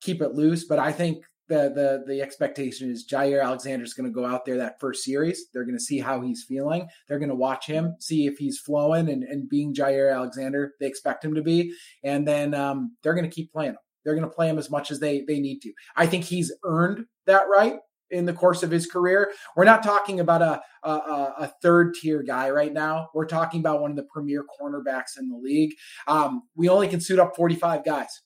[0.02, 4.10] keep it loose, but I think the the the expectation is Jaire Alexander is going
[4.10, 5.46] to go out there that first series.
[5.54, 6.88] They're going to see how he's feeling.
[7.08, 10.88] They're going to watch him, see if he's flowing and, and being Jaire Alexander they
[10.88, 13.78] expect him to be, and then um, they're going to keep playing him.
[14.04, 15.74] They're going to play him as much as they they need to.
[15.96, 17.80] I think he's earned that right
[18.10, 19.32] in the course of his career.
[19.56, 23.10] We're not talking about a a, a third tier guy right now.
[23.14, 25.74] We're talking about one of the premier cornerbacks in the league.
[26.08, 28.22] Um, we only can suit up 45 guys,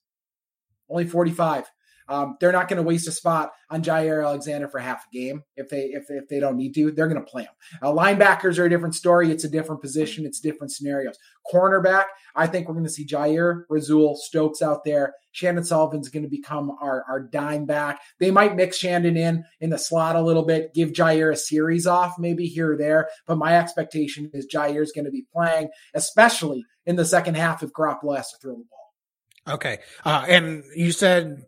[0.90, 1.66] only 45.
[2.12, 5.43] Um, they're not going to waste a spot on Jaire Alexander for half a game
[5.56, 6.91] if they if, if they don't need to.
[6.91, 7.54] They're going to play him.
[7.82, 9.32] Uh, linebackers are a different story.
[9.32, 10.26] It's a different position.
[10.26, 11.17] It's different scenarios.
[11.52, 15.13] Cornerback, I think we're going to see Jaire, Rasul, Stokes out there.
[15.32, 18.02] Chandon Sullivan's going to become our, our dime back.
[18.19, 21.88] They might mix Chandon in in the slot a little bit, give Jaire a series
[21.88, 23.10] off maybe here or there.
[23.26, 27.63] But my expectation is Jaire is going to be playing, especially in the second half
[27.63, 29.56] if Garoppolo has to throw the ball.
[29.56, 29.80] Okay.
[30.04, 31.45] Uh, and you said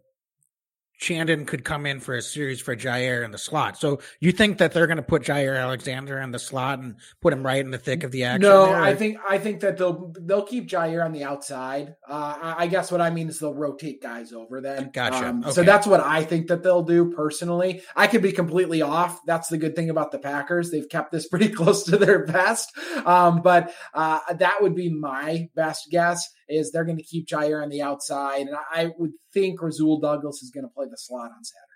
[1.03, 3.77] Chandon could come in for a series for Jaire in the slot.
[3.77, 7.33] So you think that they're going to put Jaire Alexander in the slot and put
[7.33, 8.43] him right in the thick of the action?
[8.43, 8.81] No, there?
[8.81, 11.95] I think I think that they'll they'll keep Jaire on the outside.
[12.07, 14.91] Uh, I guess what I mean is they'll rotate guys over then.
[14.93, 15.27] Gotcha.
[15.27, 15.51] Um, okay.
[15.51, 17.81] So that's what I think that they'll do personally.
[17.97, 19.19] I could be completely off.
[19.25, 20.71] That's the good thing about the Packers.
[20.71, 22.71] They've kept this pretty close to their best.
[23.05, 26.29] Um, but uh, that would be my best guess.
[26.49, 30.43] Is they're going to keep Jaire on the outside, and I would think Rasul Douglas
[30.43, 31.73] is going to play the slot on Saturday.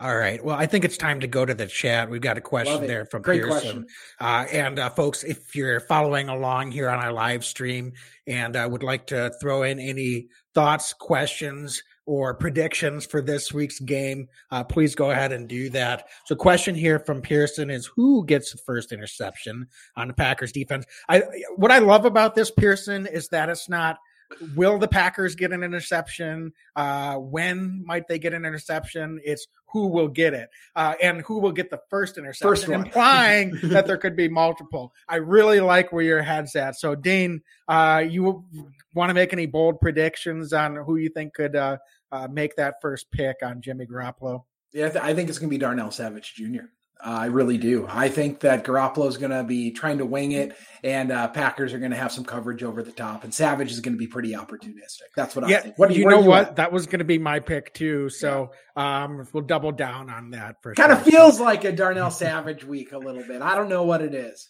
[0.00, 0.44] All right.
[0.44, 2.10] Well, I think it's time to go to the chat.
[2.10, 3.86] We've got a question there from Great Pearson.
[4.20, 7.92] Uh, and uh, folks, if you're following along here on our live stream
[8.26, 13.80] and uh, would like to throw in any thoughts, questions, or predictions for this week's
[13.80, 16.08] game, uh, please go ahead and do that.
[16.26, 20.84] So, question here from Pearson is who gets the first interception on the Packers defense?
[21.08, 21.22] I
[21.56, 23.98] what I love about this Pearson is that it's not
[24.54, 26.52] will the Packers get an interception?
[26.76, 29.20] Uh, when might they get an interception?
[29.24, 33.58] It's who will get it uh, and who will get the first interception, first implying
[33.64, 34.92] that there could be multiple.
[35.08, 36.76] I really like where your head's at.
[36.76, 38.44] So, Dane, uh, you
[38.94, 41.78] want to make any bold predictions on who you think could uh,
[42.12, 44.44] uh, make that first pick on Jimmy Garoppolo?
[44.72, 46.66] Yeah, I think it's going to be Darnell Savage Jr.
[47.04, 47.86] Uh, I really do.
[47.88, 51.74] I think that Garoppolo is going to be trying to wing it, and uh, Packers
[51.74, 54.06] are going to have some coverage over the top, and Savage is going to be
[54.06, 55.10] pretty opportunistic.
[55.14, 55.78] That's what yeah, I think.
[55.78, 56.20] What do you, you know?
[56.20, 56.56] You what at?
[56.56, 58.08] that was going to be my pick too.
[58.08, 60.98] So um, we'll double down on that for kind sure.
[60.98, 63.42] of feels like a Darnell Savage week a little bit.
[63.42, 64.48] I don't know what it is.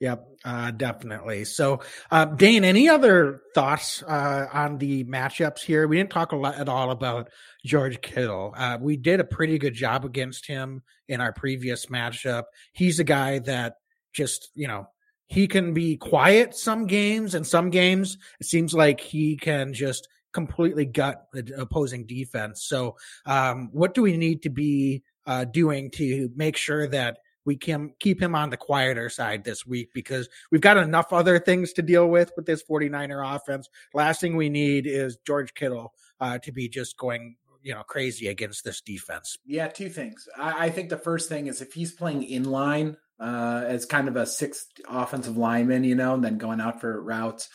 [0.00, 1.44] Yep, uh, definitely.
[1.44, 5.86] So, uh, Dane, any other thoughts uh, on the matchups here?
[5.86, 7.30] We didn't talk a lot at all about
[7.64, 8.54] George Kittle.
[8.56, 12.44] Uh, we did a pretty good job against him in our previous matchup.
[12.72, 13.74] He's a guy that
[14.12, 14.86] just, you know,
[15.26, 20.08] he can be quiet some games, and some games it seems like he can just
[20.32, 22.64] completely gut the opposing defense.
[22.64, 27.56] So, um, what do we need to be uh, doing to make sure that we
[27.56, 31.72] can keep him on the quieter side this week because we've got enough other things
[31.74, 33.68] to deal with with this 49er offense.
[33.94, 38.28] Last thing we need is George Kittle uh, to be just going you know crazy
[38.28, 39.38] against this defense.
[39.46, 40.28] Yeah, two things.
[40.36, 44.08] I, I think the first thing is if he's playing in line uh, as kind
[44.08, 47.48] of a sixth offensive lineman, you know, and then going out for routes.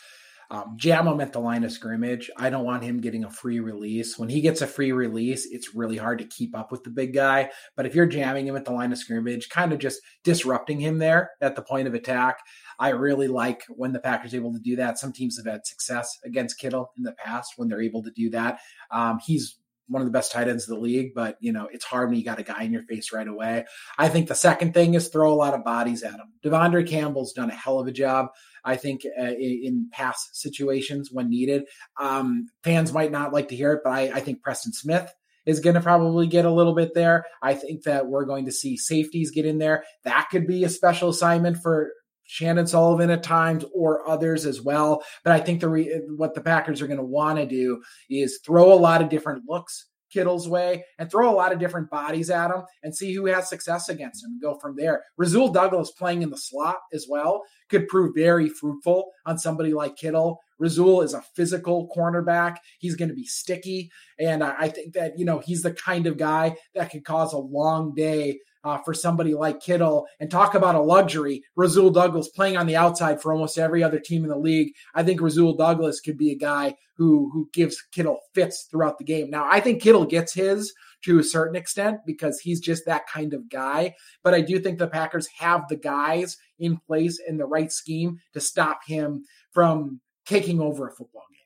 [0.50, 2.30] Um, jam him at the line of scrimmage.
[2.36, 4.18] I don't want him getting a free release.
[4.18, 7.12] When he gets a free release, it's really hard to keep up with the big
[7.12, 7.50] guy.
[7.76, 10.96] But if you're jamming him at the line of scrimmage, kind of just disrupting him
[10.96, 12.38] there at the point of attack,
[12.78, 14.98] I really like when the Packers able to do that.
[14.98, 18.30] Some teams have had success against Kittle in the past when they're able to do
[18.30, 18.60] that.
[18.90, 21.84] Um, he's one of the best tight ends of the league, but you know, it's
[21.84, 23.64] hard when you got a guy in your face right away.
[23.98, 26.32] I think the second thing is throw a lot of bodies at him.
[26.44, 28.28] De'Vondre Campbell's done a hell of a job,
[28.64, 31.64] I think, uh, in past situations when needed.
[32.00, 35.12] Um, fans might not like to hear it, but I, I think Preston Smith
[35.46, 37.24] is going to probably get a little bit there.
[37.42, 39.84] I think that we're going to see safeties get in there.
[40.04, 41.92] That could be a special assignment for
[42.28, 45.02] Chandon Sullivan at times or others as well.
[45.24, 48.40] But I think the re- what the Packers are going to want to do is
[48.44, 52.30] throw a lot of different looks Kittle's way and throw a lot of different bodies
[52.30, 55.04] at him and see who has success against him and go from there.
[55.16, 59.96] Rasul Douglas playing in the slot as well could prove very fruitful on somebody like
[59.96, 60.40] Kittle.
[60.58, 62.56] Rasul is a physical cornerback.
[62.78, 63.90] He's going to be sticky.
[64.18, 67.38] And I think that, you know, he's the kind of guy that could cause a
[67.38, 71.42] long day uh, for somebody like Kittle and talk about a luxury.
[71.56, 74.74] Rasul Douglas playing on the outside for almost every other team in the league.
[74.94, 79.04] I think Rasul Douglas could be a guy who who gives Kittle fits throughout the
[79.04, 79.30] game.
[79.30, 80.72] Now, I think Kittle gets his
[81.04, 83.94] to a certain extent because he's just that kind of guy.
[84.24, 88.18] But I do think the Packers have the guys in place in the right scheme
[88.32, 91.37] to stop him from taking over a football game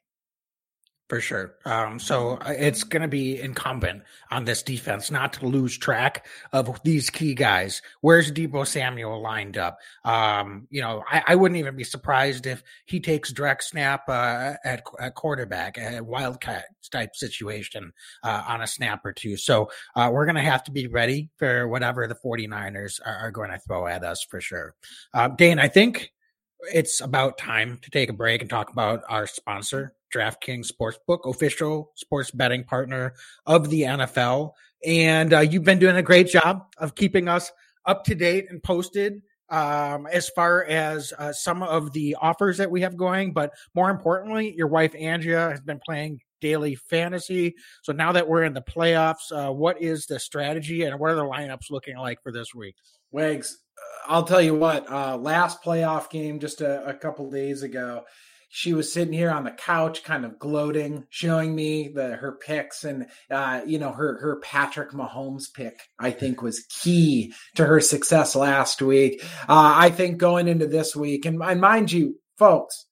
[1.12, 1.56] for sure.
[1.66, 6.26] Um, so uh, it's going to be incumbent on this defense not to lose track
[6.54, 7.82] of these key guys.
[8.00, 9.76] Where's Deebo Samuel lined up?
[10.06, 14.54] Um, you know, I, I, wouldn't even be surprised if he takes direct snap uh,
[14.64, 19.36] at, at, quarterback, a wildcat type situation uh, on a snap or two.
[19.36, 23.30] So uh, we're going to have to be ready for whatever the 49ers are, are
[23.30, 24.74] going to throw at us for sure.
[25.12, 26.10] Uh, Dane, I think
[26.72, 31.92] it's about time to take a break and talk about our sponsor, DraftKings Sportsbook, official
[31.96, 33.14] sports betting partner
[33.46, 34.52] of the NFL.
[34.84, 37.50] And uh, you've been doing a great job of keeping us
[37.86, 42.70] up to date and posted um, as far as uh, some of the offers that
[42.70, 43.32] we have going.
[43.32, 47.54] But more importantly, your wife, Angia, has been playing daily fantasy.
[47.82, 51.16] So now that we're in the playoffs, uh, what is the strategy and what are
[51.16, 52.74] the lineups looking like for this week?
[53.12, 53.58] Wags,
[54.06, 58.04] I'll tell you what, uh, last playoff game just a, a couple days ago,
[58.54, 62.84] she was sitting here on the couch, kind of gloating, showing me the her picks,
[62.84, 65.80] and uh, you know her her Patrick Mahomes pick.
[65.98, 69.24] I think was key to her success last week.
[69.48, 72.84] Uh, I think going into this week, and, and mind you, folks,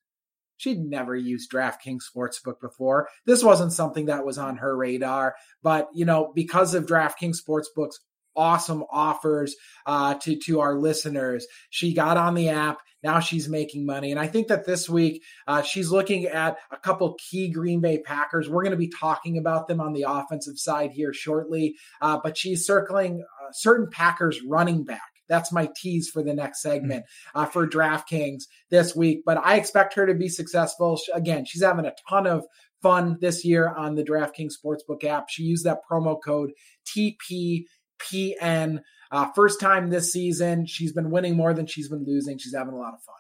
[0.56, 3.10] she'd never used DraftKings Sportsbook before.
[3.26, 8.00] This wasn't something that was on her radar, but you know because of DraftKings Sportsbook's
[8.36, 9.54] awesome offers
[9.86, 11.46] uh, to to our listeners.
[11.70, 12.78] She got on the app.
[13.02, 16.76] Now she's making money, and I think that this week uh, she's looking at a
[16.76, 18.48] couple key Green Bay Packers.
[18.48, 22.36] We're going to be talking about them on the offensive side here shortly, uh, but
[22.36, 25.00] she's circling uh, certain Packers running back.
[25.30, 27.04] That's my tease for the next segment
[27.34, 29.22] uh, for DraftKings this week.
[29.24, 31.00] But I expect her to be successful.
[31.14, 32.44] Again, she's having a ton of
[32.82, 35.28] fun this year on the DraftKings Sportsbook app.
[35.28, 36.50] She used that promo code
[38.12, 38.80] TPPN.
[39.12, 40.66] Uh, first time this season.
[40.66, 42.38] She's been winning more than she's been losing.
[42.38, 43.16] She's having a lot of fun.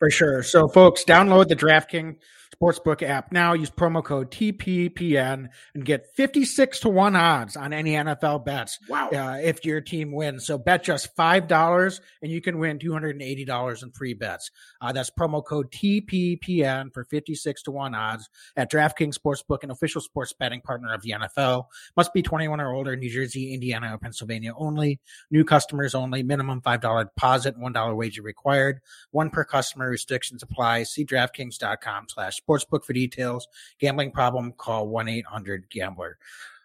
[0.00, 0.42] For sure.
[0.42, 2.16] So, folks, download the DraftKings
[2.60, 3.52] Sportsbook app now.
[3.52, 8.78] Use promo code TPPN and get 56 to 1 odds on any NFL bets.
[8.88, 9.08] Wow.
[9.08, 10.46] Uh, if your team wins.
[10.46, 14.50] So bet just $5 and you can win $280 in free bets.
[14.80, 20.00] Uh, that's promo code TPPN for 56 to 1 odds at DraftKings Sportsbook, an official
[20.00, 21.66] sports betting partner of the NFL.
[21.96, 25.00] Must be 21 or older, New Jersey, Indiana, or Pennsylvania only.
[25.30, 26.22] New customers only.
[26.22, 28.80] Minimum $5 deposit, $1 wager required.
[29.12, 29.89] One per customer.
[29.90, 30.84] Restrictions apply.
[30.84, 33.46] See DraftKings.com slash sportsbook for details.
[33.78, 36.18] Gambling problem, call 1 800 Gambler.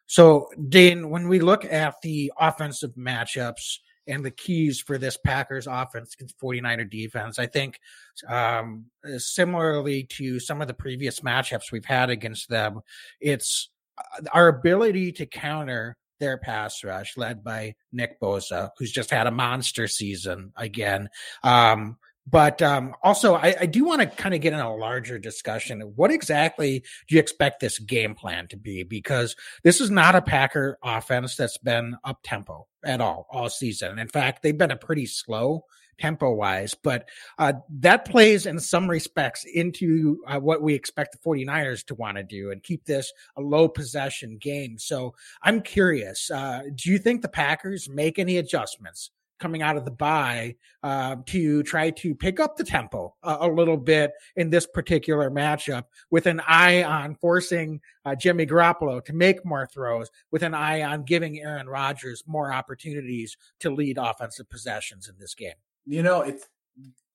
[0.08, 5.68] So, Dane, when we look at the offensive matchups and the keys for this Packers
[5.68, 7.80] offense against 49er defense, I think
[8.28, 8.86] um,
[9.18, 12.82] similarly to some of the previous matchups we've had against them,
[13.20, 19.10] it's uh, our ability to counter their pass rush led by Nick Bosa, who's just
[19.10, 21.10] had a monster season again.
[21.44, 21.98] Um,
[22.28, 25.82] but um, also, I, I do want to kind of get in a larger discussion.
[25.96, 28.84] What exactly do you expect this game plan to be?
[28.84, 34.00] Because this is not a Packer offense that's been up tempo at all all season.
[34.00, 35.66] In fact, they've been a pretty slow
[36.00, 37.08] tempo wise, but
[37.38, 42.18] uh, that plays in some respects into uh, what we expect the 49ers to want
[42.18, 44.78] to do and keep this a low possession game.
[44.78, 49.86] So I'm curious, uh, do you think the Packers make any adjustments coming out of
[49.86, 54.50] the bye uh, to try to pick up the tempo a, a, little bit in
[54.50, 60.10] this particular matchup with an eye on forcing uh, Jimmy Garoppolo to make more throws,
[60.32, 65.36] with an eye on giving Aaron Rodgers more opportunities to lead offensive possessions in this
[65.36, 65.56] game?
[65.86, 66.48] You know, it's,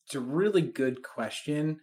[0.06, 1.80] it's a really good question.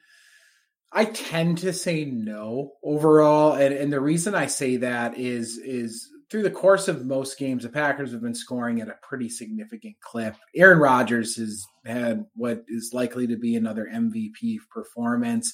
[0.92, 6.10] I tend to say no overall, and, and the reason I say that is is
[6.30, 9.96] through the course of most games, the Packers have been scoring at a pretty significant
[10.02, 10.36] clip.
[10.56, 15.54] Aaron Rodgers has had what is likely to be another MVP performance.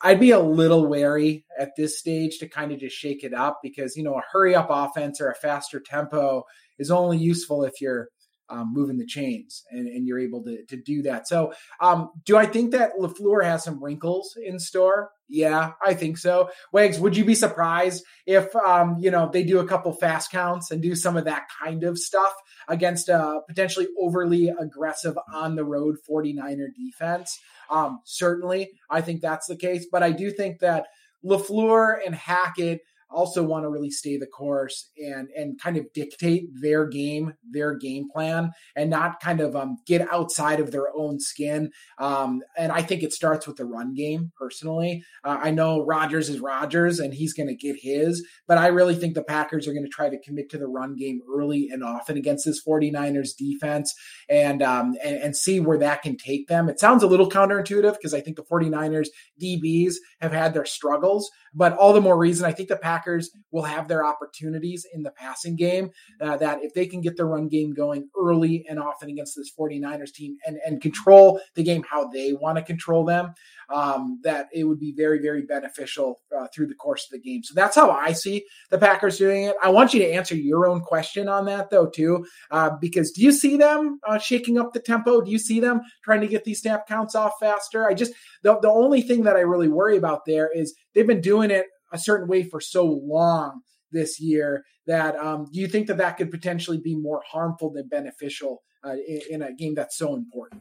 [0.00, 3.60] I'd be a little wary at this stage to kind of just shake it up
[3.62, 6.44] because, you know, a hurry up offense or a faster tempo
[6.78, 8.08] is only useful if you're
[8.54, 11.26] um, moving the chains and, and, you're able to, to do that.
[11.26, 15.10] So, um, do I think that LaFleur has some wrinkles in store?
[15.28, 16.50] Yeah, I think so.
[16.72, 20.70] Wags, would you be surprised if, um, you know, they do a couple fast counts
[20.70, 22.32] and do some of that kind of stuff
[22.68, 27.40] against a potentially overly aggressive on the road 49er defense?
[27.70, 29.86] Um, certainly, I think that's the case.
[29.90, 30.86] But I do think that
[31.24, 32.80] LaFleur and Hackett–
[33.14, 37.74] also want to really stay the course and and kind of dictate their game, their
[37.74, 41.70] game plan, and not kind of um, get outside of their own skin.
[41.98, 44.32] Um, and I think it starts with the run game.
[44.36, 48.68] Personally, uh, I know Rodgers is Rodgers, and he's going to get his, but I
[48.68, 51.68] really think the Packers are going to try to commit to the run game early
[51.70, 53.94] and often against this 49ers defense,
[54.28, 56.68] and um, and, and see where that can take them.
[56.68, 59.08] It sounds a little counterintuitive because I think the 49ers
[59.40, 63.62] DBs have had their struggles, but all the more reason I think the Packers will
[63.62, 65.90] have their opportunities in the passing game.
[66.20, 69.52] Uh, that if they can get their run game going early and often against this
[69.58, 73.34] 49ers team and, and control the game how they want to control them,
[73.72, 77.42] um, that it would be very, very beneficial uh, through the course of the game.
[77.42, 79.56] So that's how I see the Packers doing it.
[79.62, 83.22] I want you to answer your own question on that, though, too, uh, because do
[83.22, 85.20] you see them uh, shaking up the tempo?
[85.20, 87.88] Do you see them trying to get these snap counts off faster?
[87.88, 91.20] I just, the, the only thing that I really worry about there is they've been
[91.20, 93.60] doing it a certain way for so long
[93.92, 97.88] this year that um, do you think that that could potentially be more harmful than
[97.88, 100.60] beneficial uh, in, in, a game that's so important?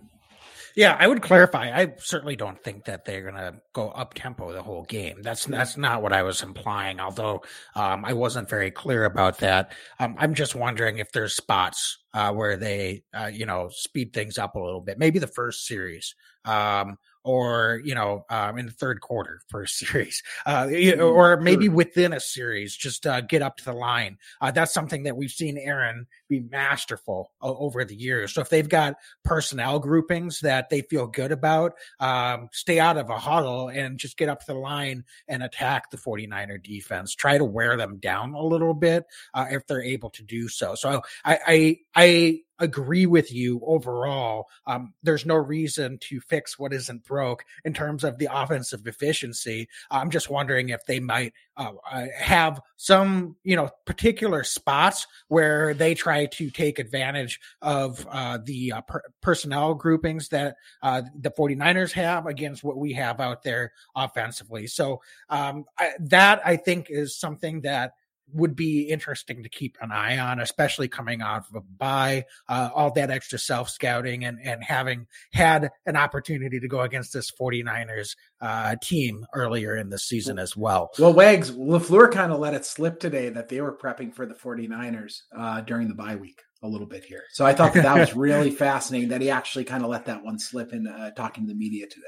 [0.76, 1.70] Yeah, I would clarify.
[1.70, 5.22] I certainly don't think that they're going to go up tempo the whole game.
[5.22, 7.00] That's that's not what I was implying.
[7.00, 7.44] Although
[7.76, 9.72] um, I wasn't very clear about that.
[10.00, 14.40] Um, I'm just wondering if there's spots uh, where they, uh, you know, speed things
[14.40, 14.98] up a little bit.
[14.98, 16.16] Maybe the first series,
[16.46, 21.40] um, or you know um, in the third quarter for a series uh, mm, or
[21.40, 24.18] maybe within a series just uh, get up to the line.
[24.42, 28.34] Uh, that's something that we've seen aaron be masterful over the years.
[28.34, 33.10] So if they've got personnel groupings that they feel good about um, stay out of
[33.10, 37.16] a huddle and just get up to the line and attack the 49er defense.
[37.16, 40.76] Try to wear them down a little bit uh, if they're able to do so.
[40.76, 44.48] So i i, I agree with you overall.
[44.68, 49.68] Um, there's no reason to fix what isn't broke in terms of the offensive efficiency.
[49.92, 55.74] I'm just wondering if they might uh, uh, have some, you know, particular spots where
[55.74, 61.32] they try to take advantage of uh, the uh, per- personnel groupings that uh, the
[61.32, 64.68] 49ers have against what we have out there offensively.
[64.68, 67.94] So um, I, that I think is something that
[68.32, 72.70] would be interesting to keep an eye on, especially coming out of a bye, uh,
[72.74, 77.32] all that extra self scouting and, and having had an opportunity to go against this
[77.32, 80.92] 49ers uh, team earlier in the season as well.
[80.98, 84.36] Well, Wags, LaFleur kind of let it slip today that they were prepping for the
[84.36, 87.24] 49ers uh, during the bye week a little bit here.
[87.32, 90.24] So I thought that, that was really fascinating that he actually kind of let that
[90.24, 92.06] one slip in uh, talking to the media today.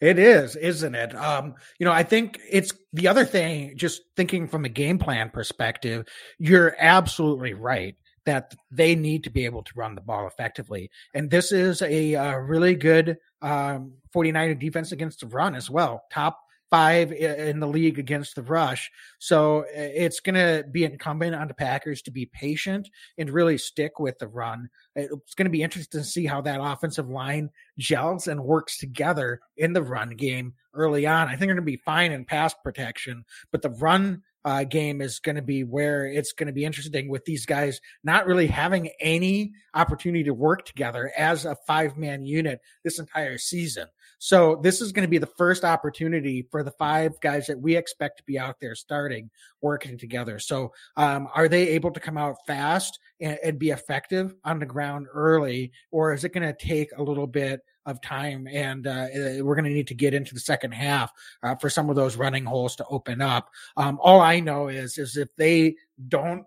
[0.00, 1.14] It is, isn't it?
[1.14, 5.30] Um, you know, I think it's the other thing, just thinking from a game plan
[5.30, 6.06] perspective,
[6.38, 10.90] you're absolutely right that they need to be able to run the ball effectively.
[11.14, 15.68] And this is a, a uh, really good um, 49er defense against the run as
[15.68, 16.04] well.
[16.12, 16.38] Top
[16.72, 18.90] five in the league against the rush.
[19.18, 24.00] So it's going to be incumbent on the Packers to be patient and really stick
[24.00, 24.70] with the run.
[24.96, 29.40] It's going to be interesting to see how that offensive line gels and works together
[29.58, 31.28] in the run game early on.
[31.28, 35.00] I think they're going to be fine in pass protection, but the run uh, game
[35.00, 38.46] is going to be where it's going to be interesting with these guys not really
[38.46, 43.86] having any opportunity to work together as a five man unit this entire season.
[44.24, 47.74] So this is going to be the first opportunity for the five guys that we
[47.74, 50.38] expect to be out there starting working together.
[50.38, 54.64] So um, are they able to come out fast and, and be effective on the
[54.64, 58.90] ground early, or is it going to take a little bit of time and uh,
[58.90, 61.10] uh we're going to need to get into the second half
[61.42, 63.50] uh, for some of those running holes to open up.
[63.76, 65.74] Um, all I know is is if they
[66.06, 66.44] don't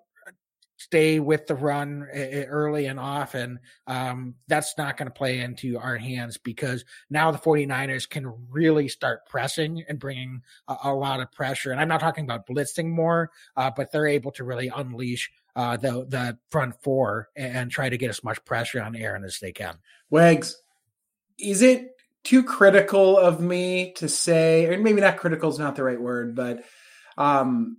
[0.85, 5.97] stay with the run early and often, um, that's not going to play into our
[5.97, 11.31] hands because now the 49ers can really start pressing and bringing a, a lot of
[11.31, 11.71] pressure.
[11.71, 15.77] And I'm not talking about blitzing more, uh, but they're able to really unleash uh,
[15.77, 19.53] the the front four and try to get as much pressure on Aaron as they
[19.53, 19.77] can.
[20.11, 20.55] Wags,
[21.39, 25.83] is it too critical of me to say, or maybe not critical is not the
[25.83, 26.63] right word, but
[27.17, 27.77] um,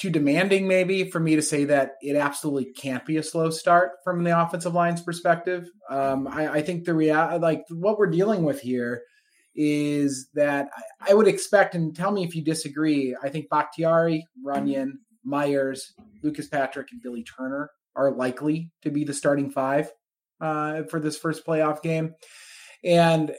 [0.00, 3.92] too demanding maybe for me to say that it absolutely can't be a slow start
[4.02, 5.68] from the offensive line's perspective.
[5.90, 9.02] Um, I, I, think the real like what we're dealing with here
[9.54, 13.14] is that I, I, would expect, and tell me if you disagree.
[13.22, 14.92] I think Bakhtiari, Runyan,
[15.22, 15.92] Myers,
[16.22, 19.90] Lucas Patrick, and Billy Turner are likely to be the starting five
[20.40, 22.14] uh, for this first playoff game,
[22.82, 23.34] and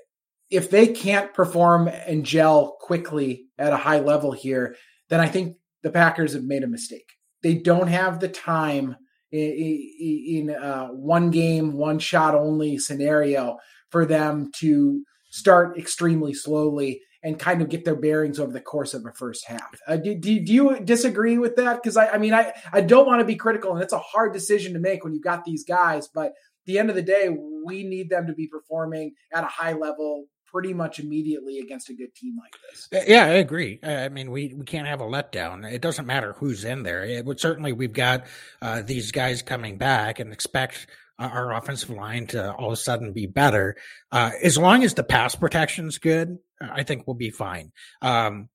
[0.52, 4.76] if they can't perform and gel quickly at a high level here,
[5.10, 7.14] then I think the Packers have made a mistake.
[7.44, 8.96] They don't have the time
[9.32, 13.58] in, a one game, one shot only scenario
[13.90, 18.94] for them to start extremely slowly and kind of get their bearings over the course
[18.94, 19.80] of a first half.
[19.88, 21.82] Uh, do, do, do, you disagree with that?
[21.82, 24.34] Because I, I mean, I, I don't want to be critical, and it's a hard
[24.34, 26.10] decision to make when you've got these guys.
[26.14, 27.30] But at the end of the day,
[27.64, 31.94] we need them to be performing at a high level pretty much immediately against a
[31.94, 32.88] good team like this.
[32.94, 33.80] Uh, yeah, I agree.
[33.82, 35.70] Uh, I mean, we, we can't have a letdown.
[35.72, 37.06] It doesn't matter who's in there.
[37.06, 38.26] It would certainly we've got
[38.62, 40.88] uh, these guys coming back and expect
[41.20, 43.76] our offensive line to all of a sudden be better.
[44.12, 47.72] Uh, as long as the pass protection's good, I think we'll be fine.
[48.02, 48.50] Um,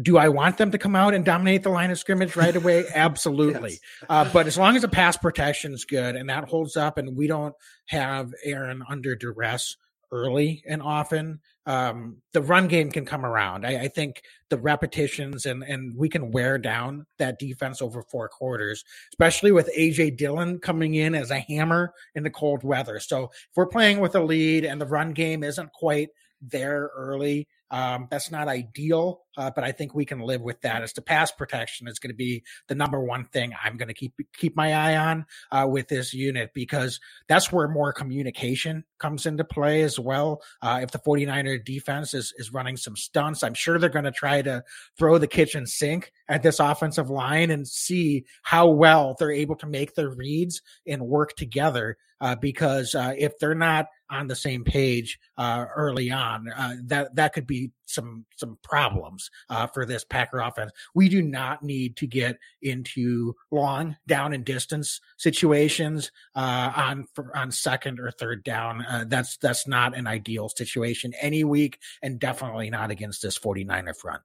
[0.00, 2.84] do I want them to come out and dominate the line of scrimmage right away?
[2.94, 3.72] Absolutely.
[3.72, 3.80] yes.
[4.08, 7.16] uh, but as long as the pass protection is good and that holds up and
[7.16, 7.54] we don't
[7.86, 9.76] have Aaron under duress
[10.12, 13.66] early and often, um, the run game can come around.
[13.66, 18.28] I, I, think the repetitions and and we can wear down that defense over four
[18.28, 23.00] quarters, especially with AJ Dillon coming in as a hammer in the cold weather.
[23.00, 26.10] So if we're playing with a lead and the run game isn't quite
[26.40, 30.82] there early, um, that's not ideal, uh, but I think we can live with that.
[30.82, 33.94] As to pass protection is going to be the number one thing I'm going to
[33.94, 39.26] keep keep my eye on uh, with this unit because that's where more communication comes
[39.26, 40.42] into play as well.
[40.60, 44.12] Uh, if the 49er defense is, is running some stunts, I'm sure they're going to
[44.12, 44.62] try to
[44.98, 49.66] throw the kitchen sink at this offensive line and see how well they're able to
[49.66, 51.96] make their reads and work together.
[52.20, 56.44] Uh, because uh, if they're not on the same page uh, early on,
[56.84, 60.72] that that could be some some problems uh, for this Packer offense.
[60.94, 67.50] We do not need to get into long down and distance situations uh, on on
[67.52, 68.82] second or third down.
[68.82, 73.96] Uh, that's that's not an ideal situation any week, and definitely not against this 49er
[73.96, 74.22] front.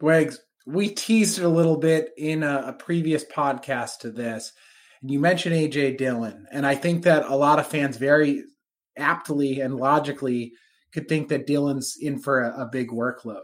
[0.00, 4.52] Wags, we teased it a little bit in a, a previous podcast to this.
[5.02, 8.44] And you mentioned AJ Dillon, and I think that a lot of fans very
[8.96, 10.52] aptly and logically
[10.92, 13.42] could think that Dillon's in for a, a big workload.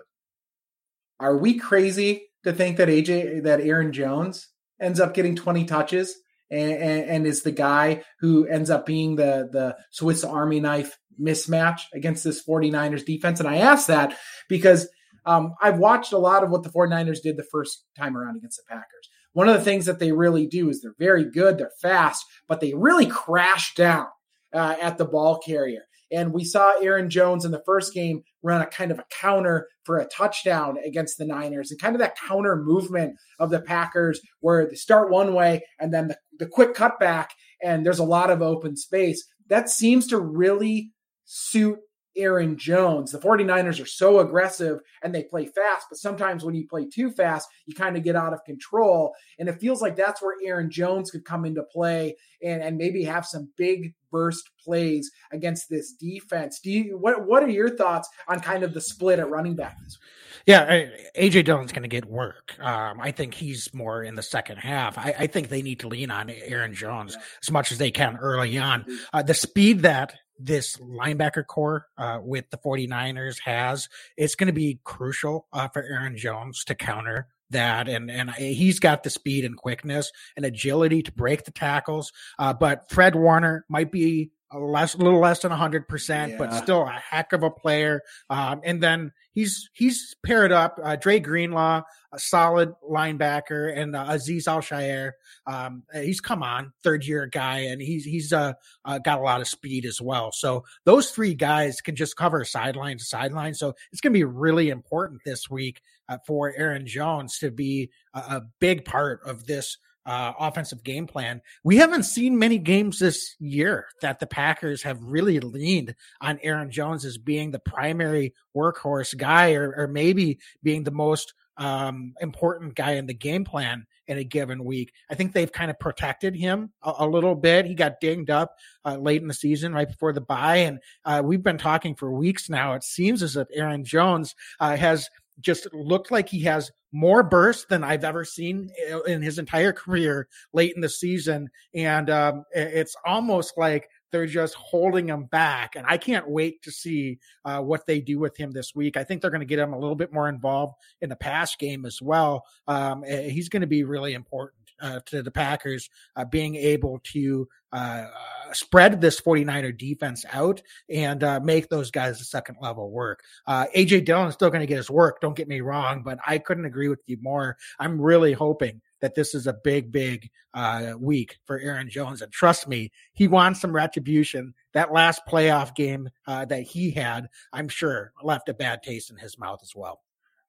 [1.19, 4.49] Are we crazy to think that AJ that Aaron Jones
[4.81, 6.15] ends up getting 20 touches
[6.51, 10.97] and, and, and, is the guy who ends up being the the Swiss Army knife
[11.21, 13.41] mismatch against this 49ers defense?
[13.41, 14.17] And I ask that
[14.49, 14.89] because
[15.25, 18.59] um, I've watched a lot of what the 49ers did the first time around against
[18.59, 19.09] the Packers.
[19.33, 22.61] One of the things that they really do is they're very good, they're fast, but
[22.61, 24.07] they really crash down
[24.53, 25.83] uh, at the ball carrier.
[26.13, 29.69] And we saw Aaron Jones in the first game run a kind of a counter
[29.85, 34.21] for a touchdown against the Niners and kind of that counter movement of the Packers
[34.41, 37.29] where they start one way and then the, the quick cutback
[37.63, 39.27] and there's a lot of open space.
[39.49, 40.91] That seems to really
[41.25, 41.79] suit
[42.17, 43.12] Aaron Jones.
[43.12, 47.11] The 49ers are so aggressive and they play fast, but sometimes when you play too
[47.11, 49.14] fast, you kind of get out of control.
[49.39, 53.05] And it feels like that's where Aaron Jones could come into play and, and maybe
[53.05, 56.61] have some big burst plays against this defense.
[56.61, 59.77] Do you what what are your thoughts on kind of the split at running back
[59.83, 60.43] this week?
[60.47, 60.87] Yeah,
[61.19, 62.55] AJ Dillon's going to get work.
[62.61, 64.97] Um, I think he's more in the second half.
[64.97, 68.17] I, I, think they need to lean on Aaron Jones as much as they can
[68.19, 68.87] early on.
[69.12, 74.53] Uh, the speed that this linebacker corps uh, with the 49ers has, it's going to
[74.53, 79.45] be crucial uh, for Aaron Jones to counter that and and he's got the speed
[79.45, 84.59] and quickness and agility to break the tackles uh, but Fred Warner might be a
[84.59, 88.03] less a little less than 100% but still a heck of a player.
[88.31, 91.83] Um, and then he's he's paired up uh, Dre Greenlaw
[92.13, 95.13] a solid linebacker and uh, Azeez Al-Shaair
[95.47, 98.53] um, he's come on third year guy and he's he's uh,
[98.85, 100.31] uh, got a lot of speed as well.
[100.33, 103.55] So those three guys can just cover sideline to sideline.
[103.55, 107.91] So it's going to be really important this week uh, for Aaron Jones to be
[108.15, 111.43] a, a big part of this uh, offensive game plan.
[111.65, 116.71] We haven't seen many games this year that the Packers have really leaned on Aaron
[116.71, 122.75] Jones as being the primary workhorse guy or, or maybe being the most um, important
[122.75, 124.93] guy in the game plan in a given week.
[125.11, 127.67] I think they've kind of protected him a, a little bit.
[127.67, 128.55] He got dinged up
[128.85, 132.13] uh, late in the season, right before the bye, and uh, we've been talking for
[132.13, 132.75] weeks now.
[132.75, 135.09] It seems as if Aaron Jones uh, has
[135.41, 138.71] just looked like he has more burst than I've ever seen
[139.07, 141.51] in his entire career late in the season.
[141.75, 145.77] And um, it's almost like they're just holding him back.
[145.77, 148.97] And I can't wait to see uh, what they do with him this week.
[148.97, 151.55] I think they're going to get him a little bit more involved in the pass
[151.57, 152.45] game as well.
[152.67, 157.01] Um, eh, he's going to be really important uh, to the Packers uh, being able
[157.12, 158.07] to uh,
[158.53, 163.22] spread this 49er defense out and uh, make those guys a second level work.
[163.47, 165.20] Uh, AJ Dillon is still going to get his work.
[165.20, 167.57] Don't get me wrong, but I couldn't agree with you more.
[167.79, 172.22] I'm really hoping that this is a big, big uh, week for Aaron Jones.
[172.22, 174.55] And trust me, he wants some retribution.
[174.72, 179.16] That last playoff game uh, that he had, I'm sure, left a bad taste in
[179.16, 180.01] his mouth as well.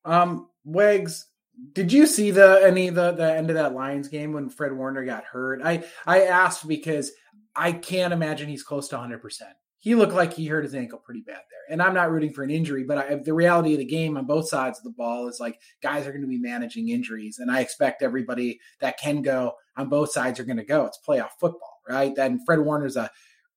[0.05, 1.27] Um, Wags,
[1.73, 5.05] did you see the any the the end of that Lions game when Fred Warner
[5.05, 5.61] got hurt?
[5.63, 7.11] I I asked because
[7.55, 9.21] I can't imagine he's close to 100.
[9.21, 12.33] percent He looked like he hurt his ankle pretty bad there, and I'm not rooting
[12.33, 14.91] for an injury, but I, the reality of the game on both sides of the
[14.91, 18.99] ball is like guys are going to be managing injuries, and I expect everybody that
[18.99, 20.85] can go on both sides are going to go.
[20.85, 22.15] It's playoff football, right?
[22.17, 23.09] And Fred Warner's a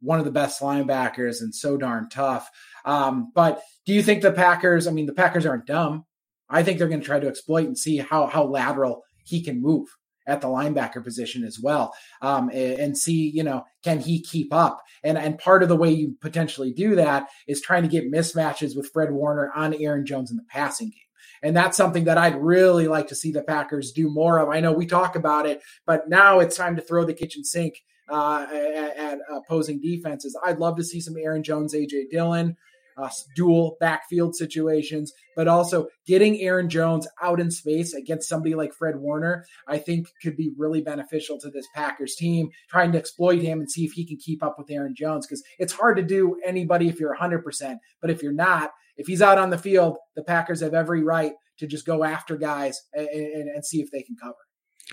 [0.03, 2.51] one of the best linebackers and so darn tough.
[2.87, 4.87] Um, but do you think the Packers?
[4.87, 6.07] I mean, the Packers aren't dumb
[6.51, 9.63] I think they're going to try to exploit and see how how lateral he can
[9.63, 9.89] move
[10.27, 11.93] at the linebacker position as well,
[12.23, 14.81] um, and see you know can he keep up?
[15.03, 18.77] And and part of the way you potentially do that is trying to get mismatches
[18.77, 20.99] with Fred Warner on Aaron Jones in the passing game.
[21.43, 24.51] And that's something that I'd really like to see the Packers do more of.
[24.51, 27.83] I know we talk about it, but now it's time to throw the kitchen sink
[28.11, 30.39] uh, at, at opposing defenses.
[30.45, 32.57] I'd love to see some Aaron Jones, AJ Dillon.
[33.01, 38.75] Uh, dual backfield situations, but also getting Aaron Jones out in space against somebody like
[38.75, 43.41] Fred Warner, I think could be really beneficial to this Packers team, trying to exploit
[43.41, 45.27] him and see if he can keep up with Aaron Jones.
[45.27, 49.23] Because it's hard to do anybody if you're 100%, but if you're not, if he's
[49.23, 53.07] out on the field, the Packers have every right to just go after guys and,
[53.09, 54.37] and, and see if they can cover.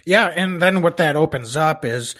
[0.06, 2.16] Yeah, and then what that opens up is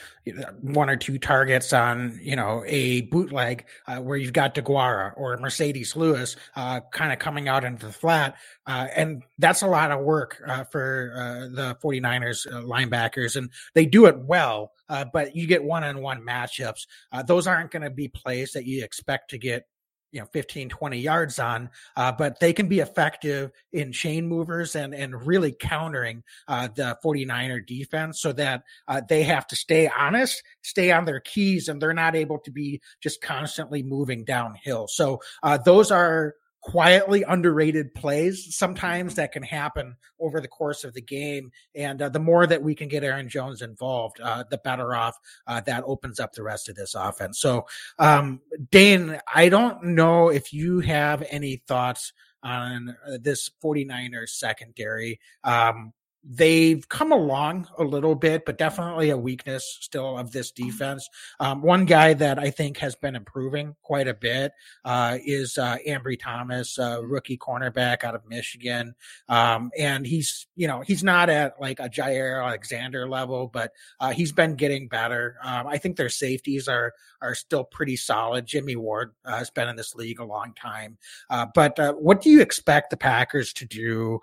[0.62, 5.38] one or two targets on you know a bootleg uh, where you've got Deguara or
[5.38, 9.92] Marcedes Lewis uh, kind of coming out into the flat, uh, and that's a lot
[9.92, 14.72] of work uh, for uh, the 49ers uh, linebackers, and they do it well.
[15.14, 16.88] but you get one-on-one matchups;
[17.26, 19.68] those aren't going to be plays that you expect to get
[20.12, 24.76] you know 15 20 yards on uh, but they can be effective in chain movers
[24.76, 29.90] and and really countering uh, the 49er defense so that uh, they have to stay
[29.90, 34.88] honest stay on their keys and they're not able to be just constantly moving downhill.
[34.88, 36.36] So uh, those are
[36.68, 41.50] quietly underrated plays sometimes that can happen over the course of the game.
[41.74, 45.18] And uh, the more that we can get Aaron Jones involved, uh, the better off
[45.48, 47.40] uh, that opens up the rest of this offense.
[47.40, 47.68] So,
[48.00, 52.12] um, Dane, I don't know if you have any thoughts
[52.44, 55.22] on uh, this 49ers secondary.
[55.46, 55.94] Um,
[56.30, 60.68] they've come along a little bit, but definitely a weakness still of this mm-hmm.
[60.68, 61.08] defense.
[61.40, 64.52] Um, one guy that I think has been improving quite a bit
[64.84, 68.94] uh, is uh, Ambry Thomas, uh, rookie cornerback out of Michigan,
[69.30, 74.12] um, and he's you know he's not at like a Jaire Alexander level, but uh,
[74.12, 75.38] he's been getting better.
[75.44, 78.46] Um, I think their safeties are are still pretty solid.
[78.46, 80.98] Jimmy Ward uh, has been in this league a long time,
[81.30, 84.20] uh, but uh, what do you expect the Packers to do?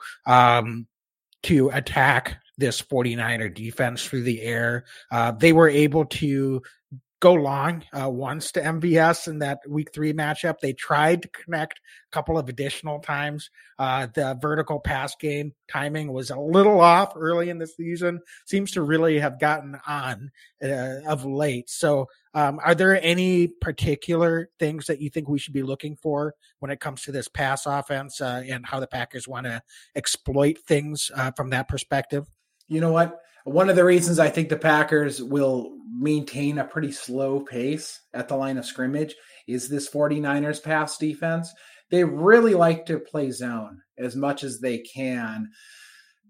[1.44, 4.84] To attack this 49er defense through the air.
[5.10, 6.62] Uh, they were able to
[7.24, 10.60] go long uh, once to MVS in that week three matchup.
[10.60, 13.48] They tried to connect a couple of additional times.
[13.78, 18.72] Uh, the vertical pass game timing was a little off early in the season, seems
[18.72, 20.30] to really have gotten on
[20.62, 21.70] uh, of late.
[21.70, 26.34] So, um, are there any particular things that you think we should be looking for
[26.58, 29.62] when it comes to this pass offense uh, and how the Packers want to
[29.96, 32.26] exploit things uh, from that perspective?
[32.68, 33.23] You know what?
[33.44, 38.28] One of the reasons I think the Packers will maintain a pretty slow pace at
[38.28, 39.14] the line of scrimmage
[39.46, 41.52] is this 49ers pass defense.
[41.90, 45.50] They really like to play zone as much as they can.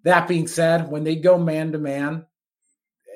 [0.02, 2.26] That being said, when they go man to man,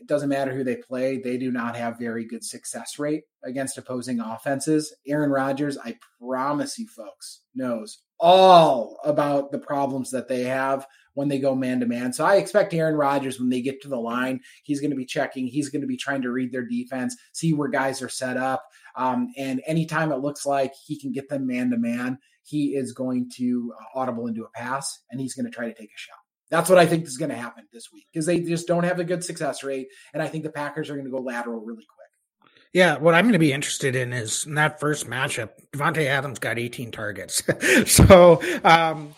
[0.00, 3.78] it doesn't matter who they play, they do not have very good success rate against
[3.78, 4.94] opposing offenses.
[5.08, 10.86] Aaron Rodgers, I promise you folks, knows all about the problems that they have
[11.18, 12.12] when they go man to man.
[12.12, 15.04] So I expect Aaron Rodgers when they get to the line, he's going to be
[15.04, 18.36] checking, he's going to be trying to read their defense, see where guys are set
[18.36, 18.62] up.
[18.94, 22.92] Um, and anytime it looks like he can get them man to man, he is
[22.92, 25.98] going to uh, audible into a pass and he's going to try to take a
[25.98, 26.18] shot.
[26.50, 29.00] That's what I think is going to happen this week because they just don't have
[29.00, 29.88] a good success rate.
[30.14, 32.62] And I think the Packers are going to go lateral really quick.
[32.72, 36.38] Yeah, what I'm going to be interested in is in that first matchup, Davante Adams
[36.38, 37.42] got 18 targets.
[37.90, 39.14] so, um,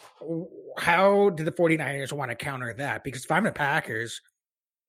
[0.78, 3.04] how do the 49ers want to counter that?
[3.04, 4.20] Because if I'm the Packers,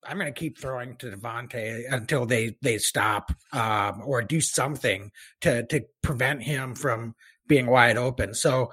[0.03, 5.11] I'm going to keep throwing to Davante until they they stop um, or do something
[5.41, 7.15] to to prevent him from
[7.47, 8.33] being wide open.
[8.33, 8.71] So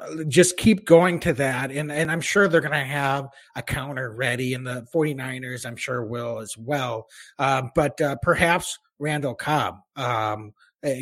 [0.00, 3.62] uh, just keep going to that and and I'm sure they're going to have a
[3.62, 7.06] counter ready and the 49ers I'm sure will as well.
[7.38, 10.52] Uh, but uh, perhaps Randall Cobb um,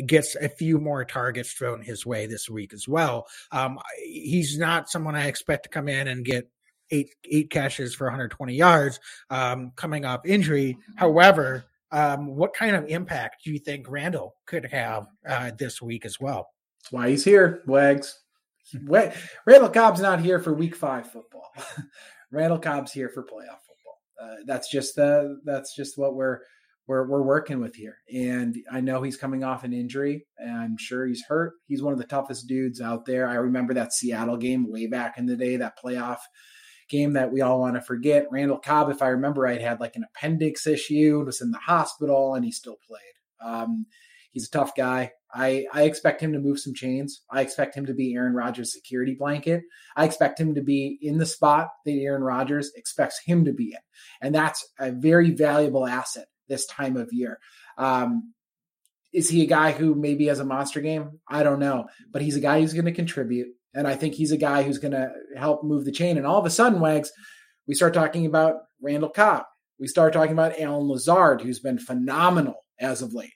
[0.05, 3.27] gets a few more targets thrown his way this week as well.
[3.51, 6.49] Um, he's not someone I expect to come in and get
[6.91, 10.77] eight eight catches for 120 yards um, coming off injury.
[10.95, 16.05] However, um, what kind of impact do you think Randall could have uh, this week
[16.05, 16.49] as well?
[16.81, 18.19] That's why he's here, Wags.
[18.87, 21.51] Randall Cobb's not here for Week Five football.
[22.31, 23.99] Randall Cobb's here for playoff football.
[24.21, 26.39] Uh, that's just the that's just what we're
[26.91, 27.99] we're we're working with here.
[28.13, 31.53] And I know he's coming off an injury, I'm sure he's hurt.
[31.67, 33.29] He's one of the toughest dudes out there.
[33.29, 36.17] I remember that Seattle game way back in the day, that playoff
[36.89, 38.27] game that we all want to forget.
[38.29, 42.35] Randall Cobb, if I remember right, had like an appendix issue, was in the hospital,
[42.35, 43.49] and he still played.
[43.49, 43.85] Um,
[44.31, 45.11] he's a tough guy.
[45.33, 47.21] I, I expect him to move some chains.
[47.31, 49.61] I expect him to be Aaron Rodgers' security blanket.
[49.95, 53.71] I expect him to be in the spot that Aaron Rodgers expects him to be
[53.71, 53.79] in.
[54.21, 57.39] And that's a very valuable asset this time of year.
[57.77, 58.33] Um,
[59.13, 61.19] is he a guy who maybe has a monster game?
[61.27, 64.31] I don't know, but he's a guy who's going to contribute, and I think he's
[64.31, 66.17] a guy who's going to help move the chain.
[66.17, 67.11] And all of a sudden, Wags,
[67.67, 69.45] we start talking about Randall Cobb.
[69.79, 73.33] We start talking about Allen Lazard, who's been phenomenal as of late,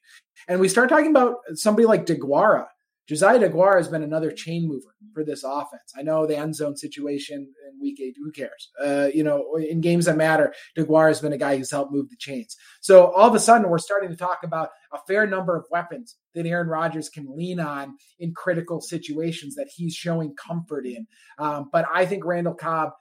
[0.48, 2.68] and we start talking about somebody like Deguara,
[3.08, 5.94] Josiah Deguara has been another chain mover for this offense.
[5.98, 8.72] I know the end zone situation in week eight, who cares?
[8.84, 12.10] Uh, you know, in games that matter, Deguara has been a guy who's helped move
[12.10, 12.56] the chains.
[12.82, 16.18] So all of a sudden, we're starting to talk about a fair number of weapons
[16.34, 21.06] that Aaron Rodgers can lean on in critical situations that he's showing comfort in.
[21.38, 22.92] Um, but I think Randall Cobb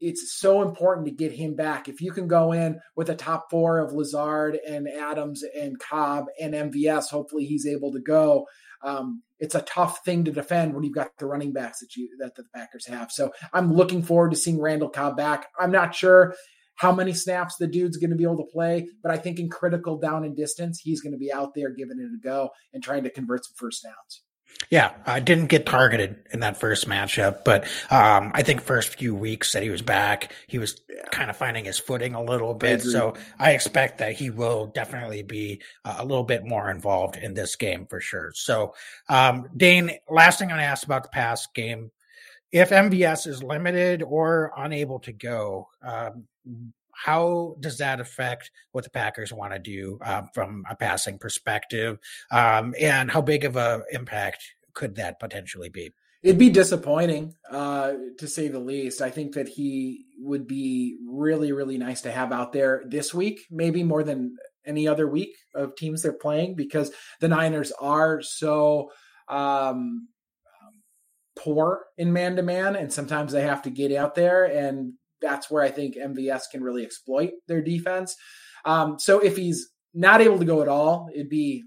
[0.00, 1.88] it's so important to get him back.
[1.88, 6.26] If you can go in with a top four of Lazard and Adams and Cobb
[6.40, 8.46] and MVS, hopefully he's able to go.
[8.82, 12.08] Um, it's a tough thing to defend when you've got the running backs that you
[12.20, 13.10] that the Packers have.
[13.10, 15.46] So I'm looking forward to seeing Randall Cobb back.
[15.58, 16.34] I'm not sure
[16.76, 19.50] how many snaps the dude's going to be able to play, but I think in
[19.50, 22.82] critical down and distance, he's going to be out there giving it a go and
[22.82, 24.22] trying to convert some first downs.
[24.70, 29.14] Yeah, I didn't get targeted in that first matchup, but um, I think first few
[29.14, 30.80] weeks that he was back, he was
[31.10, 32.80] kind of finding his footing a little bit.
[32.80, 37.16] I so I expect that he will definitely be uh, a little bit more involved
[37.16, 38.32] in this game for sure.
[38.34, 38.74] So,
[39.08, 41.90] um, Dane, last thing I asked about the past game,
[42.52, 46.24] if MVS is limited or unable to go, um,
[47.04, 51.98] how does that affect what the Packers want to do um, from a passing perspective?
[52.32, 54.42] Um, and how big of an impact
[54.74, 55.92] could that potentially be?
[56.24, 59.00] It'd be disappointing, uh, to say the least.
[59.00, 63.42] I think that he would be really, really nice to have out there this week,
[63.48, 64.36] maybe more than
[64.66, 66.90] any other week of teams they're playing, because
[67.20, 68.90] the Niners are so
[69.28, 70.08] um,
[71.36, 75.50] poor in man to man, and sometimes they have to get out there and that's
[75.50, 78.16] where I think MVS can really exploit their defense.
[78.64, 81.64] Um, so if he's not able to go at all, it'd be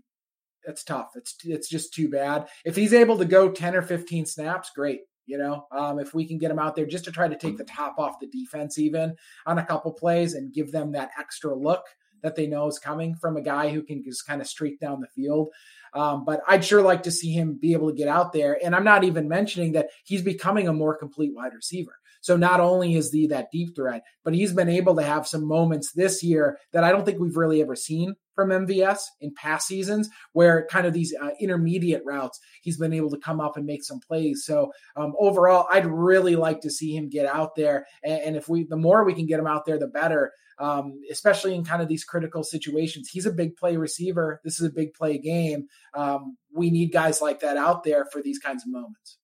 [0.64, 1.12] it's tough.
[1.16, 2.48] It's it's just too bad.
[2.66, 5.02] If he's able to go ten or fifteen snaps, great.
[5.26, 7.58] You know, um, if we can get him out there just to try to take
[7.58, 11.56] the top off the defense, even on a couple plays, and give them that extra
[11.56, 11.84] look
[12.22, 15.00] that they know is coming from a guy who can just kind of streak down
[15.00, 15.50] the field.
[15.94, 18.58] Um, but I'd sure like to see him be able to get out there.
[18.64, 21.94] And I'm not even mentioning that he's becoming a more complete wide receiver.
[22.22, 25.46] So not only is he that deep threat, but he's been able to have some
[25.46, 29.68] moments this year that I don't think we've really ever seen from MVS in past
[29.68, 33.66] seasons, where kind of these uh, intermediate routes, he's been able to come up and
[33.66, 34.44] make some plays.
[34.46, 37.86] So um, overall, I'd really like to see him get out there.
[38.04, 40.32] And, and, if we, the more we can get him out there, the better.
[40.60, 43.10] Um, especially in kind of these critical situations.
[43.12, 44.40] He's a big play receiver.
[44.44, 45.66] This is a big play game.
[45.96, 49.18] Um, we need guys like that out there for these kinds of moments.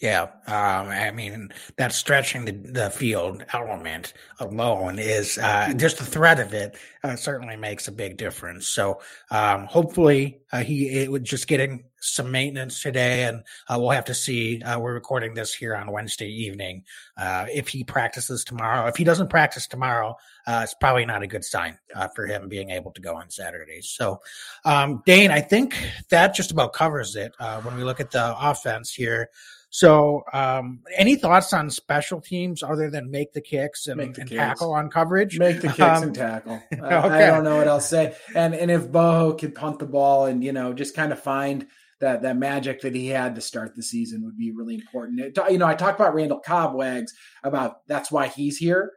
[0.00, 6.04] Yeah, um, I mean that stretching the, the field element alone is uh, just the
[6.04, 8.68] threat of it uh, certainly makes a big difference.
[8.68, 9.00] So
[9.32, 14.04] um, hopefully uh, he it would just getting some maintenance today, and uh, we'll have
[14.04, 14.62] to see.
[14.62, 16.84] Uh, we're recording this here on Wednesday evening.
[17.16, 21.44] Uh, if he practices tomorrow, if he doesn't practice tomorrow, it's probably not a good
[21.44, 21.76] sign
[22.14, 23.80] for him being able to go on Saturday.
[23.80, 24.20] So,
[24.64, 25.76] um, Dane, I think
[26.08, 27.32] that just about covers it
[27.62, 29.28] when we look at the offense here.
[29.70, 34.30] So, um, any thoughts on special teams other than make the kicks and, the and
[34.30, 35.38] tackle on coverage?
[35.38, 36.62] Make the kicks um, and tackle.
[36.72, 36.80] okay.
[36.82, 38.16] I, I, don't know what else to say.
[38.34, 41.66] And and if Boho could punt the ball and you know just kind of find
[42.00, 45.20] that that magic that he had to start the season would be really important.
[45.20, 47.12] It, you know, I talked about Randall Cobb Wags
[47.42, 48.92] about that's why he's here.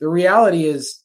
[0.00, 1.02] The reality is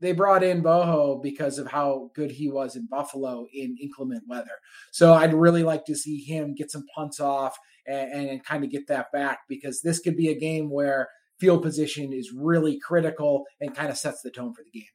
[0.00, 4.58] they brought in Boho because of how good he was in Buffalo in inclement weather.
[4.90, 7.56] So I'd really like to see him get some punts off
[7.86, 11.08] and, and kind of get that back because this could be a game where
[11.38, 14.88] field position is really critical and kind of sets the tone for the game.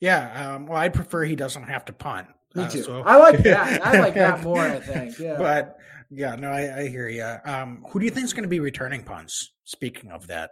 [0.00, 2.28] Yeah, um, well, I prefer he doesn't have to punt.
[2.54, 2.80] Me uh, too.
[2.80, 3.02] Uh, so.
[3.02, 3.86] I like that.
[3.86, 4.60] I like that more.
[4.60, 5.18] I think.
[5.18, 5.36] Yeah.
[5.36, 5.78] But
[6.10, 7.36] yeah, no, I, I hear you.
[7.44, 9.52] Um, who do you think is going to be returning punts?
[9.64, 10.50] Speaking of that,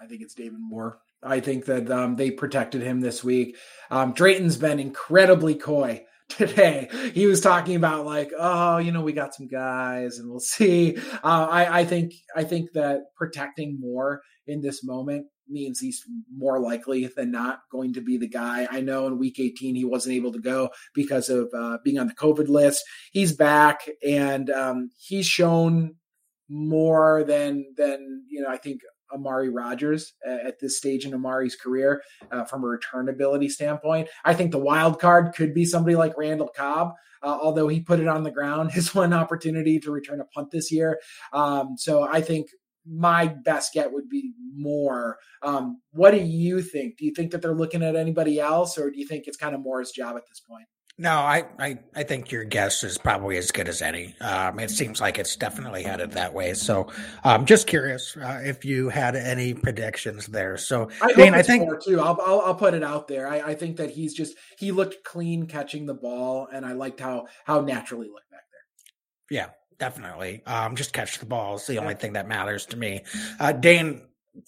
[0.00, 0.98] I think it's David Moore.
[1.22, 3.56] I think that um, they protected him this week.
[3.90, 6.04] Um, Drayton's been incredibly coy
[6.36, 6.88] today.
[7.14, 10.96] He was talking about like, oh, you know, we got some guys, and we'll see.
[10.96, 16.02] Uh, I, I think I think that protecting Moore in this moment means he's
[16.36, 18.66] more likely than not going to be the guy.
[18.70, 22.08] I know in week 18 he wasn't able to go because of uh, being on
[22.08, 22.82] the COVID list.
[23.12, 25.94] He's back and um, he's shown
[26.48, 28.80] more than than you know I think
[29.12, 34.08] Amari Rogers at this stage in Amari's career uh, from a return ability standpoint.
[34.24, 36.92] I think the wild card could be somebody like Randall Cobb,
[37.22, 40.50] uh, although he put it on the ground his one opportunity to return a punt
[40.50, 41.00] this year.
[41.32, 42.48] Um, so I think
[42.88, 45.18] my best get would be Moore.
[45.42, 46.98] Um, what do you think?
[46.98, 49.54] Do you think that they're looking at anybody else, or do you think it's kind
[49.54, 50.66] of Moore's job at this point?
[50.98, 54.14] No, I, I, I think your guess is probably as good as any.
[54.22, 56.54] Um, it seems like it's definitely headed that way.
[56.54, 56.90] So,
[57.22, 60.56] I'm um, just curious uh, if you had any predictions there.
[60.56, 62.00] So, I, mean, I think too.
[62.00, 63.28] I'll, I'll, I'll put it out there.
[63.28, 67.00] I, I think that he's just he looked clean catching the ball, and I liked
[67.00, 69.36] how how naturally looked back there.
[69.38, 70.42] Yeah, definitely.
[70.46, 73.04] Um, just catch the ball is the only thing that matters to me.
[73.38, 74.00] Uh, Dane,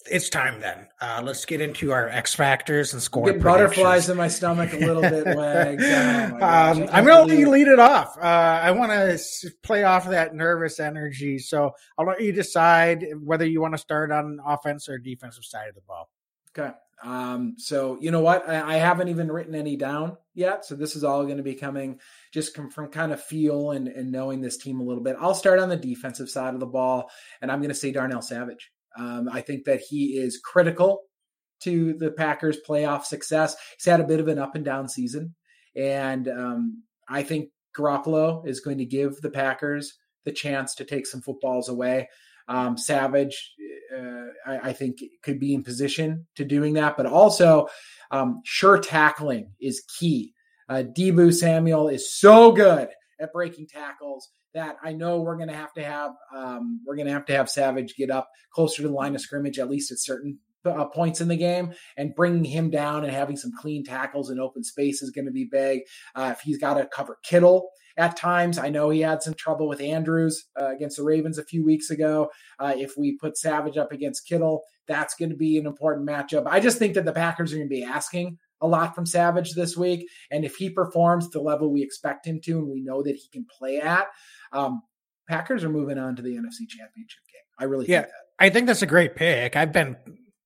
[0.09, 0.87] it's time then.
[1.01, 3.25] Uh, let's get into our X factors and score.
[3.25, 5.83] Get butterflies in my stomach a little bit, Wags.
[5.83, 8.17] Oh um, I'm going to let you lead it off.
[8.17, 13.45] Uh, I want to play off that nervous energy, so I'll let you decide whether
[13.45, 16.09] you want to start on offense or defensive side of the ball.
[16.57, 16.71] Okay.
[17.01, 18.47] Um, so you know what?
[18.49, 20.65] I, I, haven't even written any down yet.
[20.65, 22.01] So this is all going to be coming
[22.33, 25.15] just from, from kind of feel and, and knowing this team a little bit.
[25.17, 27.09] I'll start on the defensive side of the ball,
[27.41, 28.69] and I'm going to say Darnell Savage.
[28.97, 31.01] Um, I think that he is critical
[31.61, 33.55] to the Packers' playoff success.
[33.77, 35.35] He's had a bit of an up and down season,
[35.75, 39.93] and um, I think Garoppolo is going to give the Packers
[40.25, 42.09] the chance to take some footballs away.
[42.47, 43.53] Um, Savage,
[43.95, 47.67] uh, I, I, think, could be in position to doing that, but also
[48.11, 50.33] um, sure tackling is key.
[50.67, 55.55] Uh, Deebo Samuel is so good at breaking tackles that I know we're going to
[55.55, 58.87] have to have um, we're going to have to have Savage get up closer to
[58.87, 62.43] the line of scrimmage at least at certain uh, points in the game, and bringing
[62.43, 65.81] him down and having some clean tackles in open space is going to be big.
[66.15, 69.67] Uh, if he's got to cover Kittle at times, I know he had some trouble
[69.67, 72.29] with Andrews uh, against the Ravens a few weeks ago.
[72.59, 76.43] Uh, if we put Savage up against Kittle, that's going to be an important matchup.
[76.47, 79.53] I just think that the Packers are going to be asking a lot from Savage
[79.53, 80.07] this week.
[80.31, 83.29] And if he performs the level we expect him to, and we know that he
[83.31, 84.07] can play at,
[84.51, 84.81] um,
[85.27, 87.41] Packers are moving on to the NFC Championship game.
[87.59, 88.45] I really yeah, think that.
[88.45, 89.55] I think that's a great pick.
[89.55, 89.95] I've been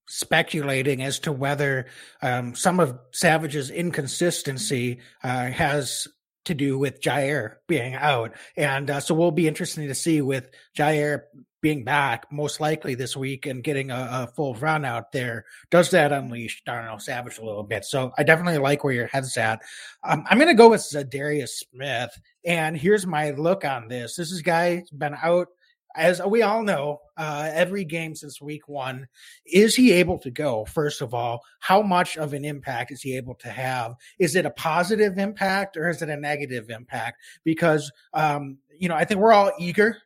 [0.08, 1.86] speculating as to whether
[2.22, 6.08] um, some of Savage's inconsistency uh, has
[6.46, 8.34] to do with Jaire being out.
[8.58, 11.22] And uh, so we'll be interesting to see with Jaire
[11.62, 15.92] being back most likely this week and getting a, a, full run out there, does
[15.92, 17.86] that unleash Darnell Savage a little bit?
[17.86, 19.62] So I definitely like where your head's at.
[20.04, 22.12] Um, I'm going to go with Za'Darius Smith.
[22.46, 24.16] And here's my look on this.
[24.16, 25.48] This is guy been out
[25.96, 29.08] as we all know, uh, every game since week one,
[29.46, 30.66] is he able to go?
[30.66, 33.96] First of all, how much of an impact is he able to have?
[34.18, 37.22] Is it a positive impact or is it a negative impact?
[37.44, 39.98] Because, um, you know, I think we're all eager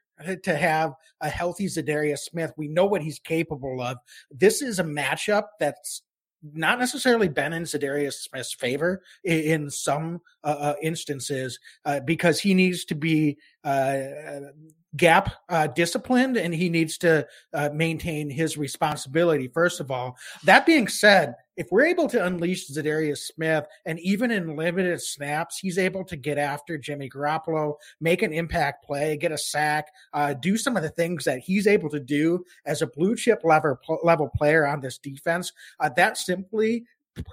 [0.43, 2.51] to have a healthy Za'Darius Smith.
[2.57, 3.97] We know what he's capable of.
[4.29, 6.01] This is a matchup that's
[6.43, 12.53] not necessarily been in Za'Darius Smith's favor in, some uh, uh, instances uh, because he
[12.53, 13.97] needs to be uh,
[14.97, 20.17] gap uh, disciplined and he needs to uh, maintain his responsibility first of all.
[20.43, 25.57] That being said if we're able to unleash Za'Darius Smith and even in limited snaps
[25.57, 30.33] he's able to get after Jimmy Garoppolo make an impact play get a sack uh,
[30.33, 33.77] do some of the things that he's able to do as a blue chip level
[34.03, 36.85] level player on this defense uh, that simply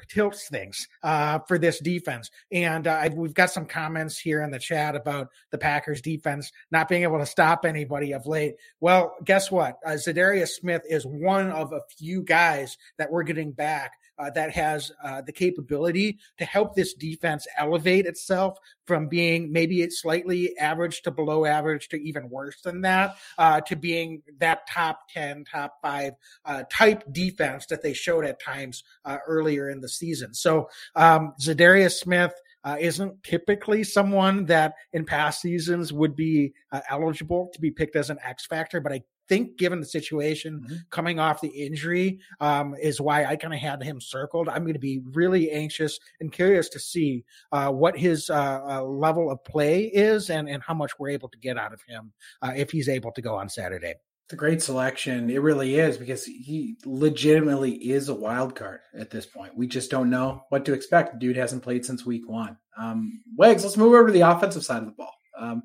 [0.09, 2.30] tilts things uh, for this defense.
[2.53, 6.89] And uh, we've got some comments here in the chat about the Packers defense not
[6.89, 8.55] being able to stop anybody of late.
[8.80, 9.78] Well, guess what?
[9.85, 14.50] Uh, Za'Darius Smith is one of a few guys that we're getting back uh, that
[14.50, 21.02] has uh, the capability to help this defense elevate itself from being maybe slightly average
[21.02, 25.74] to below average to even worse than that uh, to being that top 10 top
[25.82, 26.12] 5
[26.44, 30.34] uh, type defense that they showed at times uh, earlier in the season.
[30.34, 32.34] So um, Za'Darius Smith
[32.64, 37.96] uh, isn't typically someone that in past seasons would be uh, eligible to be picked
[37.96, 40.77] as an X factor, but I think given the situation mm-hmm.
[40.91, 44.49] coming off the injury um, is why I kind of had him circled.
[44.49, 48.83] I'm going to be really anxious and curious to see uh, what his uh, uh,
[48.83, 52.12] level of play is and, and how much we're able to get out of him
[52.43, 53.95] uh, if he's able to go on Saturday.
[54.27, 55.29] It's a great selection.
[55.29, 59.55] It really is because he legitimately is a wild card at this point.
[59.55, 61.18] We just don't know what to expect.
[61.18, 62.57] Dude hasn't played since week one.
[62.79, 65.12] Um, Wags, let's move over to the offensive side of the ball.
[65.39, 65.64] Um,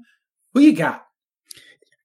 [0.53, 1.05] who you got?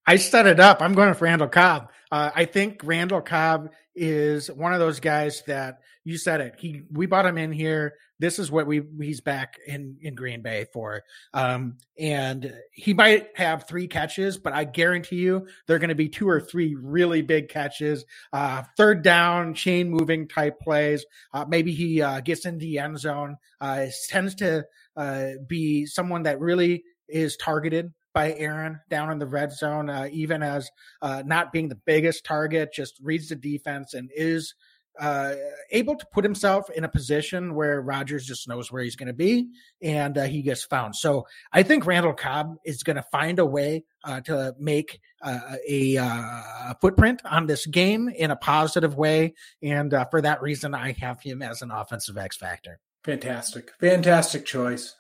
[0.07, 0.83] I set it up.
[0.83, 1.91] I'm going with Randall Cobb.
[2.13, 6.55] Uh, I think Randall Cobb is one of those guys that you said it.
[6.59, 7.95] He we bought him in here.
[8.19, 11.03] This is what we he's back in in Green Bay for.
[11.33, 16.09] Um, and he might have three catches, but I guarantee you they're going to be
[16.09, 18.05] two or three really big catches.
[18.33, 21.07] Uh, third down, chain moving type plays.
[21.33, 23.37] Uh, maybe he uh, gets in the end zone.
[23.61, 29.27] Uh, tends to uh, be someone that really is targeted by Aaron down in the
[29.27, 30.71] red zone, uh, even as
[31.03, 34.55] uh, not being the biggest target, just reads the defense and is
[35.01, 35.35] uh,
[35.71, 39.13] able to put himself in a position where Rodgers just knows where he's going to
[39.13, 39.49] be
[39.83, 40.95] and uh, he gets found.
[40.95, 45.57] So I think Randall Cobb is going to find a way uh, to make uh,
[45.69, 49.35] a, a, footprint on this game in a positive way.
[49.63, 52.79] And for that reason, I have him as an offensive X factor.
[53.03, 53.73] Fantastic.
[53.81, 54.95] Fantastic choice.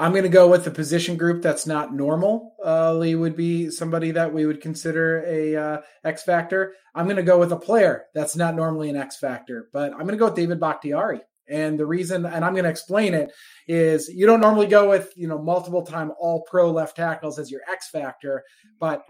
[0.00, 2.54] I'm going to go with the position group that's not normal.
[2.64, 6.72] Uh, Lee would be somebody that we would consider a uh, X factor.
[6.94, 9.98] I'm going to go with a player that's not normally an X factor, but I'm
[9.98, 11.20] going to go with David Bakhtiari.
[11.50, 13.30] And the reason, and I'm going to explain it,
[13.68, 17.50] is you don't normally go with you know multiple time All Pro left tackles as
[17.50, 18.42] your X factor,
[18.78, 19.02] but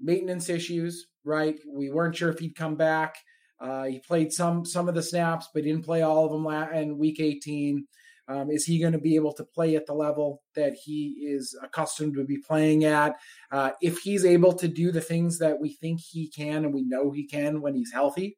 [0.00, 1.56] maintenance issues, right?
[1.72, 3.14] We weren't sure if he'd come back.
[3.60, 6.98] Uh, he played some some of the snaps, but didn't play all of them in
[6.98, 7.86] Week 18.
[8.28, 11.56] Um, is he going to be able to play at the level that he is
[11.62, 13.16] accustomed to be playing at?
[13.52, 16.82] Uh, if he's able to do the things that we think he can and we
[16.82, 18.36] know he can when he's healthy,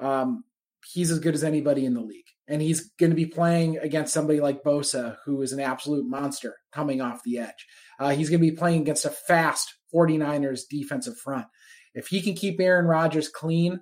[0.00, 0.44] um,
[0.84, 2.24] he's as good as anybody in the league.
[2.46, 6.56] And he's going to be playing against somebody like Bosa, who is an absolute monster
[6.72, 7.66] coming off the edge.
[7.98, 11.46] Uh, he's going to be playing against a fast 49ers defensive front.
[11.94, 13.80] If he can keep Aaron Rodgers clean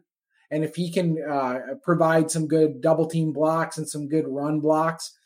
[0.53, 4.61] and if he can uh, provide some good double team blocks and some good run
[4.61, 5.17] blocks,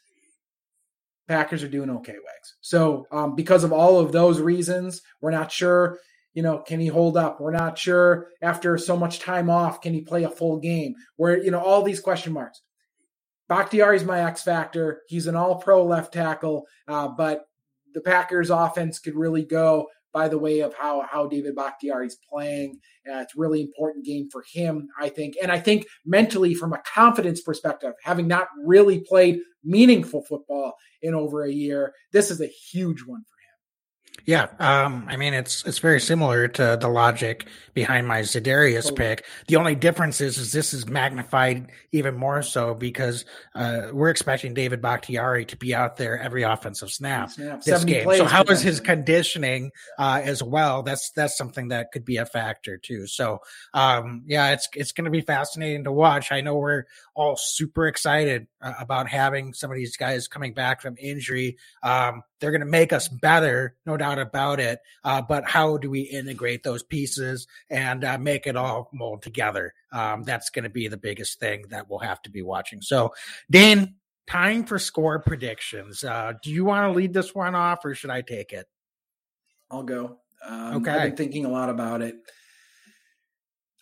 [1.27, 2.55] Packers are doing okay, Wags.
[2.61, 5.99] So um, because of all of those reasons, we're not sure.
[6.35, 7.41] You know, can he hold up?
[7.41, 10.95] We're not sure after so much time off, can he play a full game?
[11.17, 12.63] Where you know all these question marks.
[13.49, 15.03] Bakhtiari is my X factor.
[15.09, 17.47] He's an All Pro left tackle, uh, but
[17.95, 22.17] the Packers' offense could really go by the way of how how David Bakhtiari is
[22.33, 22.81] playing.
[23.07, 25.35] Uh, it's a really important game for him, I think.
[25.43, 31.15] And I think mentally, from a confidence perspective, having not really played meaningful football in
[31.15, 33.36] over a year, this is a huge one for
[34.27, 39.25] yeah, um, I mean it's it's very similar to the logic behind my Za'Darius pick.
[39.47, 43.25] The only difference is, is this is magnified even more so because
[43.55, 47.63] uh, we're expecting David Bakhtiari to be out there every offensive snap, snap.
[47.63, 48.11] this game.
[48.17, 50.83] So how is his conditioning uh, as well?
[50.83, 53.07] That's that's something that could be a factor too.
[53.07, 53.39] So
[53.75, 56.33] um, yeah, it's it's going to be fascinating to watch.
[56.33, 60.81] I know we're all super excited uh, about having some of these guys coming back
[60.81, 61.59] from injury.
[61.85, 64.81] Um, they're going to make us better, no doubt about it.
[65.05, 69.75] Uh, but how do we integrate those pieces and uh, make it all mold together?
[69.93, 72.83] Um, that's going to be the biggest thing that we'll have to be watching.
[72.83, 73.13] So,
[73.51, 73.97] Dane,
[74.27, 76.05] time for score predictions.
[76.05, 78.67] Uh, do you want to lead this one off, or should I take it?
[79.71, 80.19] I'll go.
[80.47, 80.91] Um, okay.
[80.91, 82.17] I've been thinking a lot about it.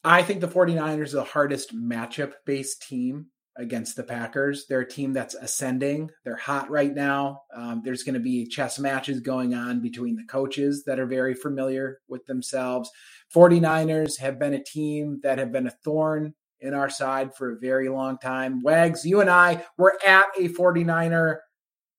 [0.04, 3.26] I think the 49ers are the hardest matchup based team
[3.56, 4.66] against the Packers.
[4.66, 6.10] They're a team that's ascending.
[6.24, 7.42] They're hot right now.
[7.54, 11.34] Um, there's going to be chess matches going on between the coaches that are very
[11.34, 12.90] familiar with themselves.
[13.34, 17.58] 49ers have been a team that have been a thorn in our side for a
[17.58, 18.62] very long time.
[18.62, 21.36] Wags, you and I were at a 49er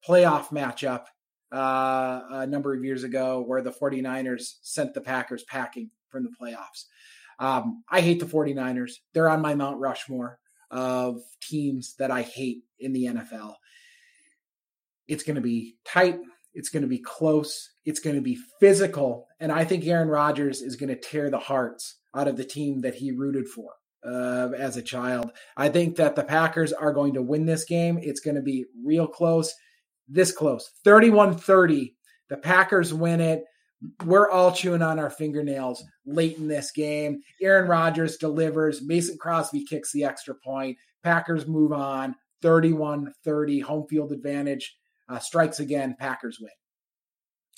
[0.07, 1.05] playoff matchup
[1.51, 6.31] uh, a number of years ago where the 49ers sent the Packers packing from the
[6.41, 6.85] playoffs.
[7.39, 8.93] Um, I hate the 49ers.
[9.13, 10.39] They're on my Mount Rushmore
[10.71, 13.55] of teams that I hate in the NFL.
[15.07, 16.19] It's going to be tight.
[16.53, 17.71] It's going to be close.
[17.83, 19.27] It's going to be physical.
[19.39, 22.81] And I think Aaron Rodgers is going to tear the hearts out of the team
[22.81, 23.73] that he rooted for
[24.05, 25.31] uh, as a child.
[25.57, 27.99] I think that the Packers are going to win this game.
[28.01, 29.53] It's going to be real close,
[30.07, 31.95] this close 31 30.
[32.29, 33.43] The Packers win it
[34.05, 37.21] we're all chewing on our fingernails late in this game.
[37.41, 38.81] Aaron Rodgers delivers.
[38.81, 40.77] Mason Crosby kicks the extra point.
[41.03, 44.75] Packers move on 31 30, home field advantage.
[45.07, 45.95] Uh, strikes again.
[45.99, 46.51] Packers win.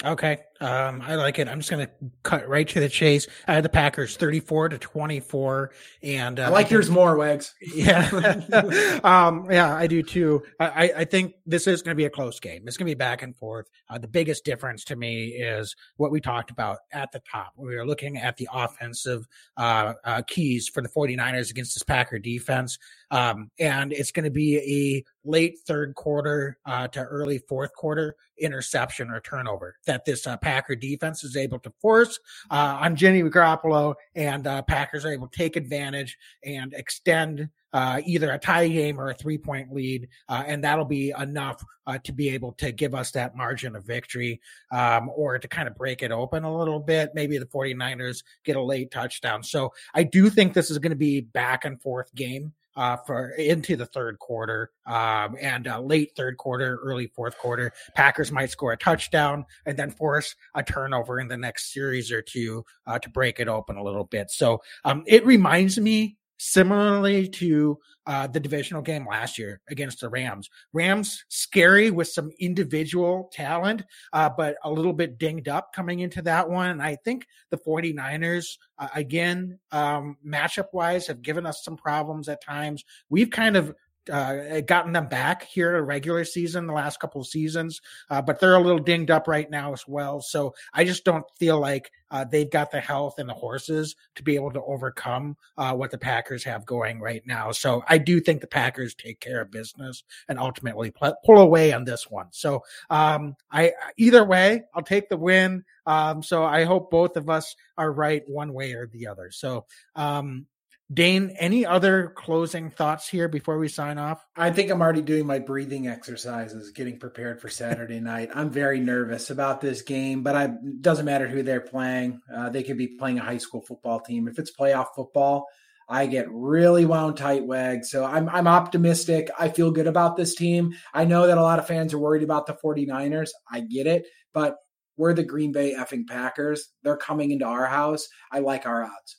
[0.05, 0.37] Okay.
[0.61, 1.47] Um, I like it.
[1.47, 1.91] I'm just going to
[2.21, 3.25] cut right to the chase.
[3.47, 5.71] I had the Packers 34 to 24.
[6.03, 7.55] And uh, I like I yours more, Wags.
[7.61, 8.07] Yeah.
[9.03, 10.43] um, yeah, I do too.
[10.59, 12.67] I, I think this is going to be a close game.
[12.67, 13.69] It's going to be back and forth.
[13.89, 17.53] Uh, the biggest difference to me is what we talked about at the top.
[17.55, 19.27] We are looking at the offensive
[19.57, 22.77] uh, uh keys for the 49ers against this Packer defense.
[23.11, 28.15] Um, and it's going to be a late third quarter uh, to early fourth quarter
[28.39, 32.19] interception or turnover that this uh, Packer defense is able to force
[32.51, 38.01] uh, on Jimmy Garoppolo, and uh, Packers are able to take advantage and extend uh,
[38.05, 41.97] either a tie game or a three point lead, uh, and that'll be enough uh,
[42.03, 44.39] to be able to give us that margin of victory
[44.71, 47.11] um, or to kind of break it open a little bit.
[47.13, 49.43] Maybe the 49ers get a late touchdown.
[49.43, 53.31] So I do think this is going to be back and forth game uh, for
[53.31, 57.73] into the third quarter um, and uh, late third quarter, early fourth quarter.
[57.95, 62.21] Packers might score a touchdown and then force a turnover in the next series or
[62.21, 64.29] two uh, to break it open a little bit.
[64.31, 67.77] So um, it reminds me similarly to
[68.07, 70.49] uh, the divisional game last year against the Rams.
[70.71, 73.83] Rams scary with some individual talent,
[74.13, 76.69] uh, but a little bit dinged up coming into that one.
[76.69, 82.29] And I think the 49ers, uh, again, um, matchup wise, have given us some problems
[82.29, 82.85] at times.
[83.09, 83.75] We've kind of
[84.09, 88.39] uh, gotten them back here a regular season the last couple of seasons, uh, but
[88.39, 90.21] they're a little dinged up right now as well.
[90.21, 94.23] So I just don't feel like uh, they've got the health and the horses to
[94.23, 97.51] be able to overcome uh, what the Packers have going right now.
[97.51, 100.93] So I do think the Packers take care of business and ultimately
[101.25, 102.27] pull away on this one.
[102.31, 105.63] So um, I either way, I'll take the win.
[105.85, 109.31] Um, so I hope both of us are right one way or the other.
[109.31, 109.65] So
[109.95, 110.45] um,
[110.91, 114.25] Dane, any other closing thoughts here before we sign off?
[114.37, 118.29] I think I'm already doing my breathing exercises, getting prepared for Saturday night.
[118.33, 122.21] I'm very nervous about this game, but it doesn't matter who they're playing.
[122.33, 124.29] Uh, they could be playing a high school football team.
[124.29, 125.45] If it's playoff football,
[125.89, 127.83] I get really wound tight, Wag.
[127.83, 129.29] So I'm I'm optimistic.
[129.37, 130.73] I feel good about this team.
[130.93, 133.29] I know that a lot of fans are worried about the 49ers.
[133.49, 134.55] I get it, but
[134.97, 136.69] we're the Green Bay effing Packers.
[136.83, 138.07] They're coming into our house.
[138.31, 139.17] I like our odds.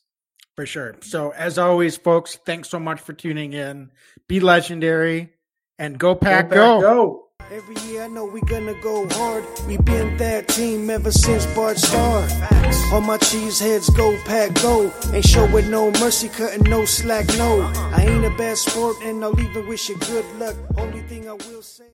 [0.59, 0.97] For sure.
[1.03, 3.93] So, as always, folks, thanks so much for tuning in.
[4.27, 5.31] Be legendary
[5.79, 6.81] and go pack, go.
[6.81, 7.29] Pack, go.
[7.53, 9.45] Every year I know we gonna go hard.
[9.69, 12.27] We been that team ever since Bart Starr.
[12.93, 14.93] All my cheese heads go pack go.
[15.13, 17.63] Ain't showing no mercy, cutting no slack, no.
[17.63, 17.97] Uh-uh.
[17.97, 20.57] I ain't a bad sport and I'll even wish you good luck.
[20.77, 21.85] Only thing I will say.